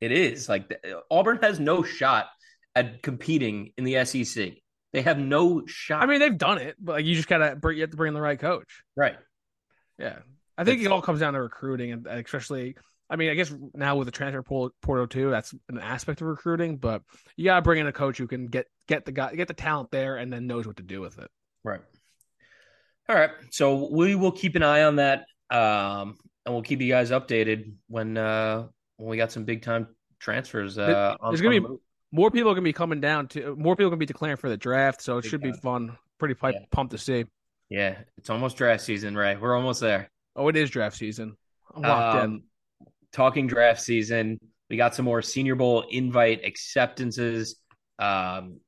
It 0.00 0.12
is 0.12 0.48
like 0.48 0.72
Auburn 1.10 1.38
has 1.42 1.58
no 1.58 1.82
shot 1.82 2.26
at 2.74 3.02
competing 3.02 3.72
in 3.76 3.84
the 3.84 4.04
SEC. 4.04 4.54
They 4.92 5.02
have 5.02 5.18
no 5.18 5.66
shot. 5.66 6.02
I 6.02 6.06
mean, 6.06 6.20
they've 6.20 6.36
done 6.36 6.58
it, 6.58 6.76
but 6.78 6.92
like, 6.96 7.04
you 7.04 7.14
just 7.14 7.28
gotta 7.28 7.56
bring, 7.56 7.76
you 7.76 7.82
have 7.82 7.90
to 7.90 7.96
bring 7.96 8.08
in 8.08 8.14
the 8.14 8.20
right 8.20 8.38
coach. 8.38 8.82
Right. 8.94 9.16
Yeah, 9.98 10.18
I 10.56 10.64
think 10.64 10.82
it 10.82 10.88
all 10.88 11.02
comes 11.02 11.20
down 11.20 11.34
to 11.34 11.40
recruiting, 11.40 11.92
and 11.92 12.06
especially. 12.06 12.76
I 13.08 13.14
mean, 13.14 13.30
I 13.30 13.34
guess 13.34 13.54
now 13.72 13.94
with 13.94 14.06
the 14.06 14.12
transfer 14.12 14.42
portal 14.42 15.06
too, 15.06 15.30
that's 15.30 15.54
an 15.68 15.78
aspect 15.78 16.22
of 16.22 16.26
recruiting. 16.26 16.76
But 16.76 17.02
you 17.36 17.44
gotta 17.44 17.62
bring 17.62 17.78
in 17.78 17.86
a 17.86 17.92
coach 17.92 18.18
who 18.18 18.26
can 18.26 18.46
get 18.46 18.66
get 18.88 19.04
the 19.04 19.12
guy, 19.12 19.32
get 19.34 19.46
the 19.46 19.54
talent 19.54 19.92
there, 19.92 20.16
and 20.16 20.32
then 20.32 20.48
knows 20.48 20.66
what 20.66 20.78
to 20.78 20.82
do 20.82 21.00
with 21.00 21.18
it. 21.18 21.30
Right. 21.62 21.80
All 23.08 23.14
right. 23.14 23.30
So 23.50 23.88
we 23.92 24.16
will 24.16 24.32
keep 24.32 24.56
an 24.56 24.64
eye 24.64 24.82
on 24.82 24.96
that, 24.96 25.26
um, 25.50 26.16
and 26.44 26.54
we'll 26.54 26.62
keep 26.62 26.80
you 26.80 26.88
guys 26.88 27.10
updated 27.10 27.72
when 27.88 28.16
uh, 28.16 28.66
when 28.96 29.08
we 29.08 29.16
got 29.16 29.32
some 29.32 29.44
big 29.44 29.62
time 29.62 29.88
transfers. 30.18 30.78
Uh, 30.78 31.16
There's 31.28 31.40
gonna 31.40 31.60
be 31.60 31.66
more 32.12 32.30
people 32.30 32.52
gonna 32.52 32.62
be 32.62 32.72
coming 32.72 33.00
down 33.00 33.28
to 33.28 33.56
more 33.56 33.76
people 33.76 33.90
gonna 33.90 33.98
be 33.98 34.06
declaring 34.06 34.36
for 34.36 34.48
the 34.48 34.56
draft, 34.56 35.02
so 35.02 35.18
it 35.18 35.22
big 35.22 35.30
should 35.30 35.42
time. 35.42 35.52
be 35.52 35.58
fun. 35.58 35.98
Pretty 36.18 36.34
pipe, 36.34 36.54
yeah. 36.58 36.66
pumped 36.70 36.92
to 36.92 36.98
see. 36.98 37.24
Yeah, 37.68 37.98
it's 38.16 38.30
almost 38.30 38.56
draft 38.56 38.82
season, 38.82 39.16
right? 39.16 39.40
We're 39.40 39.56
almost 39.56 39.80
there. 39.80 40.10
Oh, 40.34 40.48
it 40.48 40.56
is 40.56 40.70
draft 40.70 40.96
season. 40.96 41.36
I'm 41.74 41.82
locked 41.82 42.18
um, 42.18 42.30
in. 42.30 42.42
Talking 43.12 43.46
draft 43.46 43.80
season, 43.80 44.38
we 44.68 44.76
got 44.76 44.94
some 44.94 45.04
more 45.04 45.22
Senior 45.22 45.54
Bowl 45.54 45.84
invite 45.90 46.44
acceptances. 46.44 47.56
Um, 47.98 48.60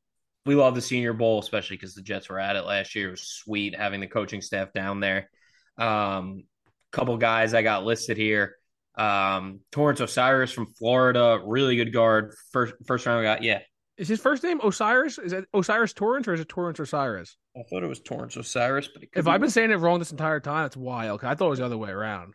we 0.47 0.55
love 0.55 0.75
the 0.75 0.81
Senior 0.81 1.13
Bowl, 1.13 1.39
especially 1.41 1.77
because 1.77 1.95
the 1.95 2.03
Jets 2.03 2.29
were 2.29 2.39
at 2.39 2.57
it 2.57 2.63
last 2.63 2.95
year. 2.95 3.09
It 3.09 3.13
was 3.13 3.23
sweet 3.23 3.77
having 3.77 4.01
the 4.01 4.07
coaching 4.07 4.41
staff 4.41 4.73
down 4.73 5.01
there. 5.01 5.31
Um, 5.77 6.45
couple 6.93 7.17
guys 7.17 7.55
I 7.55 7.63
got 7.63 7.85
listed 7.85 8.17
here. 8.17 8.57
Um, 8.97 9.61
Torrence 9.71 10.01
O'Cyrus 10.01 10.51
from 10.51 10.67
Florida, 10.67 11.41
really 11.45 11.77
good 11.77 11.93
guard. 11.93 12.35
First 12.51 12.75
first 12.87 13.07
round 13.07 13.21
we 13.21 13.25
got, 13.25 13.43
yeah. 13.43 13.61
Is 13.97 14.09
his 14.09 14.21
first 14.21 14.43
name 14.43 14.61
O'Cyrus? 14.63 15.19
Is 15.19 15.33
it 15.33 15.47
O'Cyrus 15.55 15.93
Torrence 15.93 16.29
or 16.29 16.35
is 16.35 16.41
it 16.41 16.49
Torrence 16.49 16.79
O'Cyrus? 16.79 17.37
I 17.57 17.63
thought 17.69 17.83
it 17.83 17.89
was 17.89 18.01
Torrence 18.01 18.37
O'Cyrus, 18.37 18.89
but 18.89 19.05
if 19.15 19.27
I've 19.27 19.41
been 19.41 19.51
saying 19.51 19.73
it 19.73 19.77
wrong 19.77 19.99
this 19.99 20.13
entire 20.13 20.41
time, 20.41 20.67
it's 20.67 20.77
wild. 20.77 21.25
I 21.25 21.35
thought 21.35 21.47
it 21.47 21.51
was 21.51 21.59
the 21.59 21.65
other 21.65 21.79
way 21.79 21.91
around. 21.91 22.35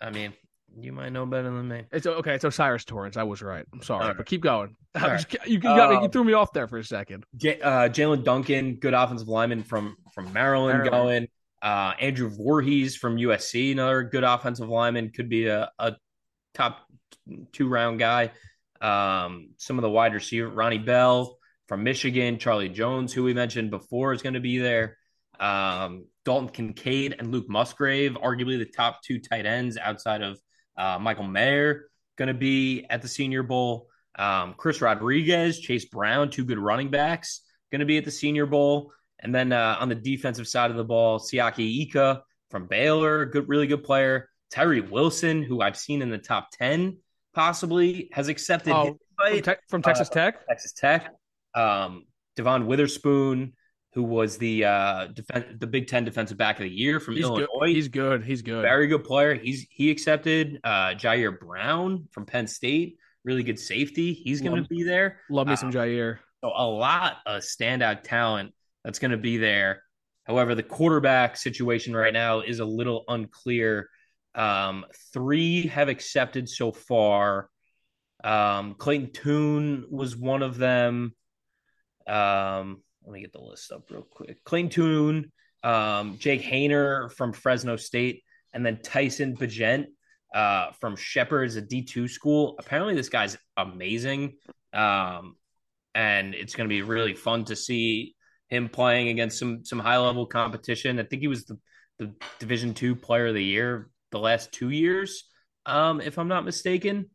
I 0.00 0.10
mean, 0.10 0.34
you 0.80 0.92
might 0.92 1.10
know 1.10 1.26
better 1.26 1.50
than 1.50 1.66
me. 1.66 1.84
It's 1.90 2.06
okay. 2.06 2.34
It's 2.34 2.44
O'Cyrus 2.44 2.84
Torrence. 2.84 3.16
I 3.16 3.22
was 3.22 3.42
right. 3.42 3.64
I'm 3.72 3.82
sorry, 3.82 4.08
right. 4.08 4.16
but 4.16 4.26
keep 4.26 4.42
going. 4.42 4.76
Right. 4.98 5.24
you, 5.46 5.58
got 5.58 5.90
me. 5.90 5.96
You 5.96 6.02
um, 6.02 6.10
threw 6.10 6.24
me 6.24 6.32
off 6.32 6.52
there 6.52 6.66
for 6.66 6.78
a 6.78 6.84
second. 6.84 7.24
J- 7.36 7.60
uh, 7.60 7.88
Jaelyn 7.88 8.24
Duncan, 8.24 8.76
good 8.76 8.94
offensive 8.94 9.28
lineman 9.28 9.62
from 9.62 9.96
from 10.12 10.32
Maryland, 10.32 10.78
Maryland. 10.78 10.90
going. 10.90 11.28
Uh, 11.60 11.94
Andrew 12.00 12.28
Voorhees 12.28 12.96
from 12.96 13.16
USC, 13.16 13.72
another 13.72 14.02
good 14.02 14.24
offensive 14.24 14.68
lineman, 14.68 15.10
could 15.10 15.28
be 15.28 15.46
a, 15.46 15.70
a 15.78 15.96
top 16.54 16.86
two 17.52 17.68
round 17.68 17.98
guy. 17.98 18.32
Um, 18.80 19.50
some 19.56 19.78
of 19.78 19.82
the 19.82 19.90
wide 19.90 20.14
receiver, 20.14 20.48
Ronnie 20.48 20.78
Bell 20.78 21.38
from 21.66 21.82
Michigan, 21.82 22.38
Charlie 22.38 22.68
Jones, 22.68 23.12
who 23.12 23.24
we 23.24 23.34
mentioned 23.34 23.70
before, 23.70 24.12
is 24.12 24.22
going 24.22 24.34
to 24.34 24.40
be 24.40 24.58
there. 24.58 24.96
Um, 25.40 26.06
Dalton 26.24 26.48
Kincaid 26.48 27.16
and 27.18 27.32
Luke 27.32 27.48
Musgrave, 27.48 28.12
arguably 28.12 28.58
the 28.58 28.66
top 28.66 29.02
two 29.02 29.18
tight 29.18 29.46
ends 29.46 29.76
outside 29.76 30.22
of 30.22 30.38
uh, 30.76 30.98
Michael 30.98 31.24
Mayer 31.24 31.88
going 32.18 32.28
to 32.28 32.34
be 32.34 32.84
at 32.90 33.00
the 33.00 33.08
Senior 33.08 33.42
Bowl. 33.42 33.88
Um, 34.18 34.54
Chris 34.58 34.82
Rodriguez, 34.82 35.60
Chase 35.60 35.86
Brown, 35.86 36.28
two 36.28 36.44
good 36.44 36.58
running 36.58 36.90
backs, 36.90 37.42
going 37.70 37.78
to 37.80 37.86
be 37.86 37.96
at 37.96 38.04
the 38.04 38.10
Senior 38.10 38.44
Bowl. 38.44 38.92
And 39.20 39.34
then 39.34 39.52
uh, 39.52 39.76
on 39.80 39.88
the 39.88 39.94
defensive 39.94 40.46
side 40.46 40.70
of 40.70 40.76
the 40.76 40.84
ball, 40.84 41.18
Siaki 41.18 41.82
Ika 41.82 42.22
from 42.50 42.66
Baylor, 42.66 43.26
good, 43.26 43.48
really 43.48 43.66
good 43.66 43.84
player. 43.84 44.30
Tyree 44.50 44.80
Wilson, 44.80 45.42
who 45.42 45.60
I've 45.60 45.76
seen 45.76 46.02
in 46.02 46.10
the 46.10 46.18
top 46.18 46.48
ten, 46.52 46.98
possibly 47.34 48.08
has 48.12 48.28
accepted 48.28 48.72
oh, 48.72 48.98
from, 49.16 49.42
te- 49.42 49.52
from, 49.68 49.82
Texas 49.82 50.08
uh, 50.10 50.14
Tech. 50.14 50.46
Texas 50.46 50.72
Tech. 50.72 51.12
Um, 51.54 52.04
Devon 52.36 52.66
Witherspoon, 52.66 53.54
who 53.94 54.04
was 54.04 54.38
the 54.38 54.64
uh 54.64 55.06
def- 55.08 55.58
the 55.58 55.66
Big 55.66 55.88
Ten 55.88 56.04
Defensive 56.04 56.38
Back 56.38 56.56
of 56.56 56.62
the 56.62 56.70
Year 56.70 57.00
from 57.00 57.14
he's 57.14 57.24
Illinois. 57.24 57.46
Good. 57.60 57.68
He's 57.70 57.88
good. 57.88 58.24
He's 58.24 58.42
good. 58.42 58.62
Very 58.62 58.86
good 58.86 59.04
player. 59.04 59.34
He's 59.34 59.66
he 59.70 59.90
accepted 59.90 60.60
uh 60.62 60.90
Ji'Ayir 60.90 61.38
Brown 61.38 62.06
from 62.12 62.24
Penn 62.24 62.46
State. 62.46 62.98
Really 63.24 63.42
good 63.42 63.58
safety. 63.58 64.12
He's 64.12 64.40
going 64.40 64.62
to 64.62 64.68
be 64.68 64.84
there. 64.84 65.20
Love 65.28 65.48
me 65.48 65.54
um, 65.54 65.56
some 65.56 65.72
Jair. 65.72 66.18
So 66.42 66.52
a 66.54 66.64
lot 66.64 67.16
of 67.26 67.42
standout 67.42 68.04
talent 68.04 68.54
that's 68.88 68.98
going 68.98 69.10
to 69.10 69.18
be 69.18 69.36
there. 69.36 69.82
However, 70.24 70.54
the 70.54 70.62
quarterback 70.62 71.36
situation 71.36 71.94
right 71.94 72.12
now 72.12 72.40
is 72.40 72.58
a 72.58 72.64
little 72.64 73.04
unclear. 73.06 73.90
Um, 74.34 74.86
three 75.12 75.66
have 75.66 75.90
accepted 75.90 76.48
so 76.48 76.72
far. 76.72 77.50
Um, 78.24 78.76
Clayton 78.76 79.12
Tune 79.12 79.84
was 79.90 80.16
one 80.16 80.42
of 80.42 80.56
them. 80.56 81.14
Um, 82.06 82.82
let 83.04 83.12
me 83.12 83.20
get 83.20 83.34
the 83.34 83.42
list 83.42 83.72
up 83.72 83.90
real 83.90 84.06
quick. 84.10 84.42
Clayton 84.44 84.70
Tune, 84.70 85.32
um, 85.62 86.16
Jake 86.16 86.40
Haener 86.40 87.12
from 87.12 87.34
Fresno 87.34 87.76
State, 87.76 88.22
and 88.54 88.64
then 88.64 88.80
Tyson 88.82 89.36
Bagent 89.36 89.88
uh, 90.34 90.70
from 90.80 90.96
Shepherd's, 90.96 91.56
a 91.56 91.62
D2 91.62 92.08
school. 92.08 92.56
Apparently, 92.58 92.94
this 92.94 93.10
guy's 93.10 93.36
amazing. 93.58 94.38
Um, 94.72 95.36
and 95.94 96.34
it's 96.34 96.54
going 96.54 96.66
to 96.66 96.74
be 96.74 96.80
really 96.80 97.12
fun 97.12 97.44
to 97.44 97.54
see 97.54 98.14
him 98.48 98.68
playing 98.68 99.08
against 99.08 99.38
some 99.38 99.64
some 99.64 99.78
high 99.78 99.98
level 99.98 100.26
competition. 100.26 100.98
I 100.98 101.04
think 101.04 101.22
he 101.22 101.28
was 101.28 101.44
the, 101.44 101.58
the 101.98 102.12
Division 102.38 102.74
two 102.74 102.94
player 102.96 103.28
of 103.28 103.34
the 103.34 103.44
year 103.44 103.90
the 104.10 104.18
last 104.18 104.52
two 104.52 104.70
years, 104.70 105.24
um, 105.66 106.00
if 106.00 106.18
I'm 106.18 106.28
not 106.28 106.44
mistaken. 106.44 107.10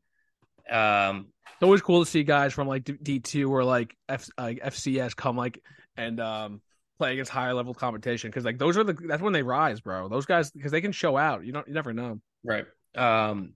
Um, 0.69 1.28
it's 1.46 1.63
always 1.63 1.82
cool 1.82 2.04
to 2.04 2.10
see 2.10 2.24
guys 2.24 2.54
from 2.54 2.67
like 2.67 2.89
D 3.02 3.19
two 3.19 3.54
or 3.54 3.63
like 3.63 3.96
F 4.08 4.28
like 4.38 4.62
FCS 4.62 5.15
come 5.15 5.38
like 5.38 5.62
and 5.98 6.19
um 6.19 6.62
play 6.98 7.13
against 7.13 7.32
higher 7.32 7.54
level 7.54 7.74
competition 7.74 8.30
because 8.30 8.46
like 8.46 8.58
those 8.58 8.78
are 8.78 8.84
the 8.84 8.93
that's 8.93 9.22
when 9.22 9.34
they 9.34 9.43
rise, 9.43 9.82
bro. 9.82 10.08
Those 10.08 10.26
guys 10.26 10.52
because 10.52 10.72
they 10.72 10.82
can 10.82 10.91
show 10.91 11.17
out. 11.17 11.46
You 11.46 11.52
don't 11.52 11.67
you 11.67 11.74
never 11.74 11.93
know. 11.93 12.19
Right. 12.43 12.65
Um. 12.96 13.54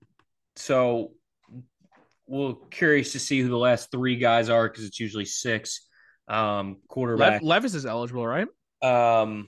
So 0.56 1.12
we're 2.28 2.56
curious 2.72 3.14
to 3.14 3.20
see 3.20 3.40
who 3.42 3.48
the 3.48 3.58
last 3.58 3.90
three 3.92 4.18
guys 4.18 4.50
are 4.50 4.68
because 4.68 4.86
it's 4.86 5.00
usually 5.00 5.26
six. 5.26 5.87
Um, 6.28 6.78
quarterback 6.88 7.42
Le- 7.42 7.48
Levis 7.48 7.74
is 7.74 7.86
eligible, 7.86 8.26
right? 8.26 8.48
Um, 8.82 9.48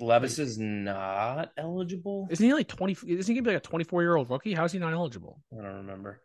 Levis 0.00 0.38
is 0.38 0.58
not 0.58 1.52
eligible. 1.56 2.28
Isn't 2.30 2.44
he 2.44 2.52
like 2.52 2.68
twenty? 2.68 2.92
Isn't 2.92 3.26
he 3.26 3.34
gonna 3.34 3.42
be 3.42 3.54
like 3.54 3.64
a 3.64 3.68
twenty-four 3.68 4.02
year 4.02 4.16
old 4.16 4.30
rookie? 4.30 4.54
How 4.54 4.64
is 4.64 4.72
he 4.72 4.78
not 4.78 4.92
eligible? 4.92 5.40
I 5.52 5.62
don't 5.62 5.76
remember. 5.76 6.20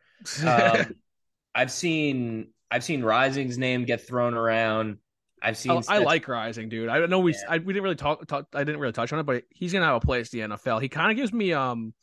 um, 0.46 0.96
I've 1.56 1.72
seen 1.72 2.50
I've 2.70 2.84
seen 2.84 3.04
Rising's 3.04 3.58
name 3.58 3.86
get 3.86 4.06
thrown 4.08 4.34
around. 4.34 4.98
I've 5.42 5.58
seen. 5.58 5.72
I, 5.72 5.96
I 5.96 5.98
like 6.00 6.28
Rising, 6.28 6.70
dude. 6.70 6.90
I 6.90 7.06
know 7.06 7.20
we 7.20 7.34
yeah. 7.34 7.40
I, 7.50 7.58
we 7.58 7.74
didn't 7.74 7.84
really 7.84 7.96
talk, 7.96 8.26
talk. 8.28 8.48
I 8.54 8.64
didn't 8.64 8.80
really 8.80 8.94
touch 8.94 9.12
on 9.12 9.20
it, 9.20 9.24
but 9.24 9.44
he's 9.50 9.74
gonna 9.74 9.86
have 9.86 9.96
a 9.96 10.00
place 10.00 10.34
in 10.34 10.50
the 10.50 10.56
NFL. 10.56 10.82
He 10.82 10.90
kind 10.90 11.12
of 11.12 11.18
gives 11.18 11.34
me 11.34 11.54
um 11.54 11.94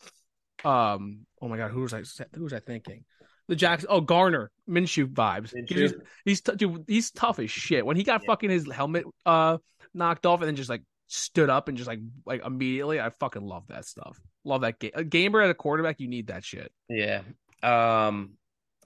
um. 0.64 1.26
Oh 1.40 1.48
my 1.48 1.56
god, 1.56 1.70
who 1.70 1.80
was 1.80 1.94
I? 1.94 2.02
Who 2.34 2.44
was 2.44 2.52
I 2.52 2.60
thinking? 2.60 3.04
The 3.50 3.56
Jacks. 3.56 3.84
Oh, 3.88 4.00
Gardner 4.00 4.50
Minshew 4.68 5.06
vibes. 5.12 5.52
Minshew. 5.52 5.68
He's, 5.78 5.94
he's 6.24 6.40
t- 6.40 6.54
dude, 6.54 6.84
he's 6.86 7.10
tough 7.10 7.38
as 7.40 7.50
shit. 7.50 7.84
When 7.84 7.96
he 7.96 8.04
got 8.04 8.22
Yeah. 8.22 8.28
fucking 8.28 8.48
his 8.48 8.70
helmet 8.70 9.04
uh 9.26 9.58
knocked 9.92 10.24
off 10.24 10.40
and 10.40 10.46
then 10.48 10.54
just 10.56 10.70
like 10.70 10.82
stood 11.08 11.50
up 11.50 11.66
and 11.68 11.76
just 11.76 11.88
like 11.88 11.98
like 12.24 12.46
immediately, 12.46 13.00
I 13.00 13.10
fucking 13.10 13.42
love 13.42 13.64
that 13.68 13.84
stuff. 13.84 14.18
Love 14.44 14.60
that 14.60 14.78
game. 14.78 14.92
A 14.94 15.02
gamer 15.04 15.40
at 15.40 15.50
a 15.50 15.54
quarterback, 15.54 15.98
you 15.98 16.06
need 16.08 16.28
that 16.28 16.44
shit. 16.44 16.70
Yeah. 16.88 17.22
Um, 17.62 18.34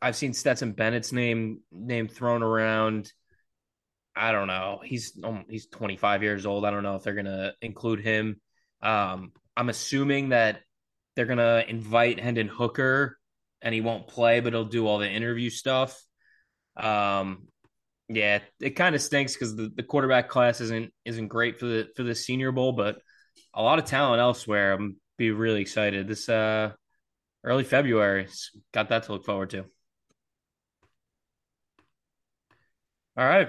I've 0.00 0.16
seen 0.16 0.33
Stetson 0.33 0.72
Bennett's 0.72 1.12
name 1.12 1.61
name 1.70 2.09
thrown 2.09 2.42
around. 2.42 3.12
I 4.16 4.33
don't 4.33 4.46
know. 4.48 4.81
He's 4.83 5.12
um, 5.22 5.44
he's 5.48 5.66
25 5.66 6.22
years 6.22 6.46
old. 6.46 6.64
I 6.64 6.70
don't 6.70 6.83
know 6.85 6.96
if 6.96 7.03
they're 7.03 7.14
gonna 7.14 7.53
include 7.61 8.00
him. 8.00 8.40
Um, 8.81 9.33
I'm 9.57 9.68
assuming 9.68 10.31
that 10.31 10.61
they're 11.16 11.27
gonna 11.27 11.64
invite 11.68 12.18
Hendon 12.18 12.48
Hooker, 12.48 13.18
and 13.64 13.74
he 13.74 13.81
won't 13.81 14.07
play, 14.07 14.38
but 14.40 14.53
he'll 14.53 14.66
do 14.66 14.87
all 14.87 14.98
the 14.98 15.11
interview 15.11 15.50
stuff. 15.50 16.00
Um, 16.77 17.48
yeah, 18.09 18.40
it 18.61 18.70
kind 18.70 18.94
of 18.94 19.00
stinks 19.00 19.33
because 19.33 19.57
the, 19.57 19.72
the 19.74 19.83
quarterback 19.83 20.29
class 20.29 20.61
isn't 20.61 20.92
isn't 21.05 21.29
great 21.29 21.59
for 21.59 21.66
the 21.66 21.88
for 21.96 22.03
the 22.03 22.14
Senior 22.14 22.53
Bowl, 22.53 22.72
but 22.72 22.98
a 23.55 23.62
lot 23.62 23.79
of 23.79 23.87
talent 23.87 24.20
elsewhere. 24.20 24.74
I'm 24.74 24.96
be 25.16 25.31
really 25.31 25.62
excited. 25.62 26.07
This 26.07 26.29
uh 26.29 26.72
early 27.42 27.64
February. 27.64 28.29
Got 28.72 28.90
that 28.90 29.05
to 29.05 29.12
look 29.12 29.24
forward 29.24 29.50
to. 29.50 29.64
All 33.16 33.24
right. 33.24 33.48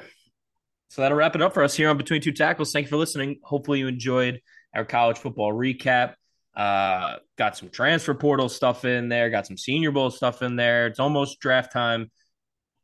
So 0.89 1.01
that'll 1.01 1.17
wrap 1.17 1.36
it 1.36 1.41
up 1.41 1.54
for 1.54 1.63
us 1.63 1.75
here 1.75 1.89
on 1.89 1.97
Between 1.97 2.21
Two 2.21 2.32
Tackles. 2.32 2.71
Thank 2.71 2.86
you 2.86 2.89
for 2.89 2.97
listening. 2.97 3.39
Hopefully 3.43 3.80
you 3.80 3.88
enjoyed 3.88 4.39
our 4.73 4.86
college 4.86 5.17
football 5.17 5.51
recap. 5.51 6.13
Uh, 6.55 7.17
got 7.37 7.57
some 7.57 7.69
transfer 7.69 8.13
portal 8.13 8.47
stuff 8.47 8.85
in 8.85 9.09
there, 9.09 9.29
got 9.29 9.45
some 9.45 9.57
senior 9.57 9.91
bowl 9.91 10.09
stuff 10.09 10.41
in 10.41 10.55
there. 10.55 10.87
It's 10.87 10.99
almost 10.99 11.39
draft 11.39 11.73
time. 11.73 12.09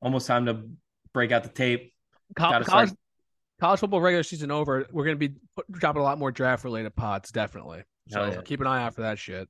Almost 0.02 0.28
time 0.28 0.48
to 0.48 0.64
break 1.14 1.32
out 1.32 1.44
the 1.44 1.50
tape. 1.50 1.94
Co- 2.36 2.62
college, 2.64 2.92
college 3.60 3.80
football 3.80 4.02
regular 4.02 4.24
season 4.24 4.52
over. 4.52 4.88
We're 4.92 5.06
gonna 5.06 5.16
be 5.18 5.36
dropping 5.72 6.02
a 6.02 6.04
lot 6.04 6.18
more 6.18 6.32
draft 6.32 6.64
related 6.64 6.96
pods, 6.96 7.32
definitely. 7.32 7.84
So 8.10 8.26
yeah. 8.26 8.42
keep 8.42 8.60
an 8.62 8.68
eye 8.68 8.84
out 8.84 8.96
for 8.96 9.02
that 9.02 9.20
shit. 9.20 9.48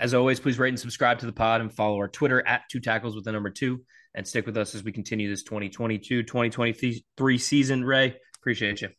As 0.00 0.14
always, 0.14 0.40
please 0.40 0.58
rate 0.58 0.68
and 0.68 0.78
subscribe 0.78 1.20
to 1.20 1.26
the 1.26 1.32
pod 1.32 1.60
and 1.60 1.72
follow 1.72 1.96
our 1.96 2.08
Twitter 2.08 2.46
at 2.46 2.62
two 2.70 2.80
tackles 2.80 3.14
with 3.14 3.24
the 3.24 3.32
number 3.32 3.50
two 3.50 3.82
and 4.14 4.26
stick 4.26 4.46
with 4.46 4.56
us 4.56 4.74
as 4.74 4.84
we 4.84 4.92
continue 4.92 5.28
this 5.28 5.42
2022 5.42 6.22
2023 6.22 7.38
season. 7.38 7.84
Ray, 7.84 8.16
appreciate 8.40 8.82
you. 8.82 8.90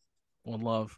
One 0.44 0.62
love. 0.62 0.98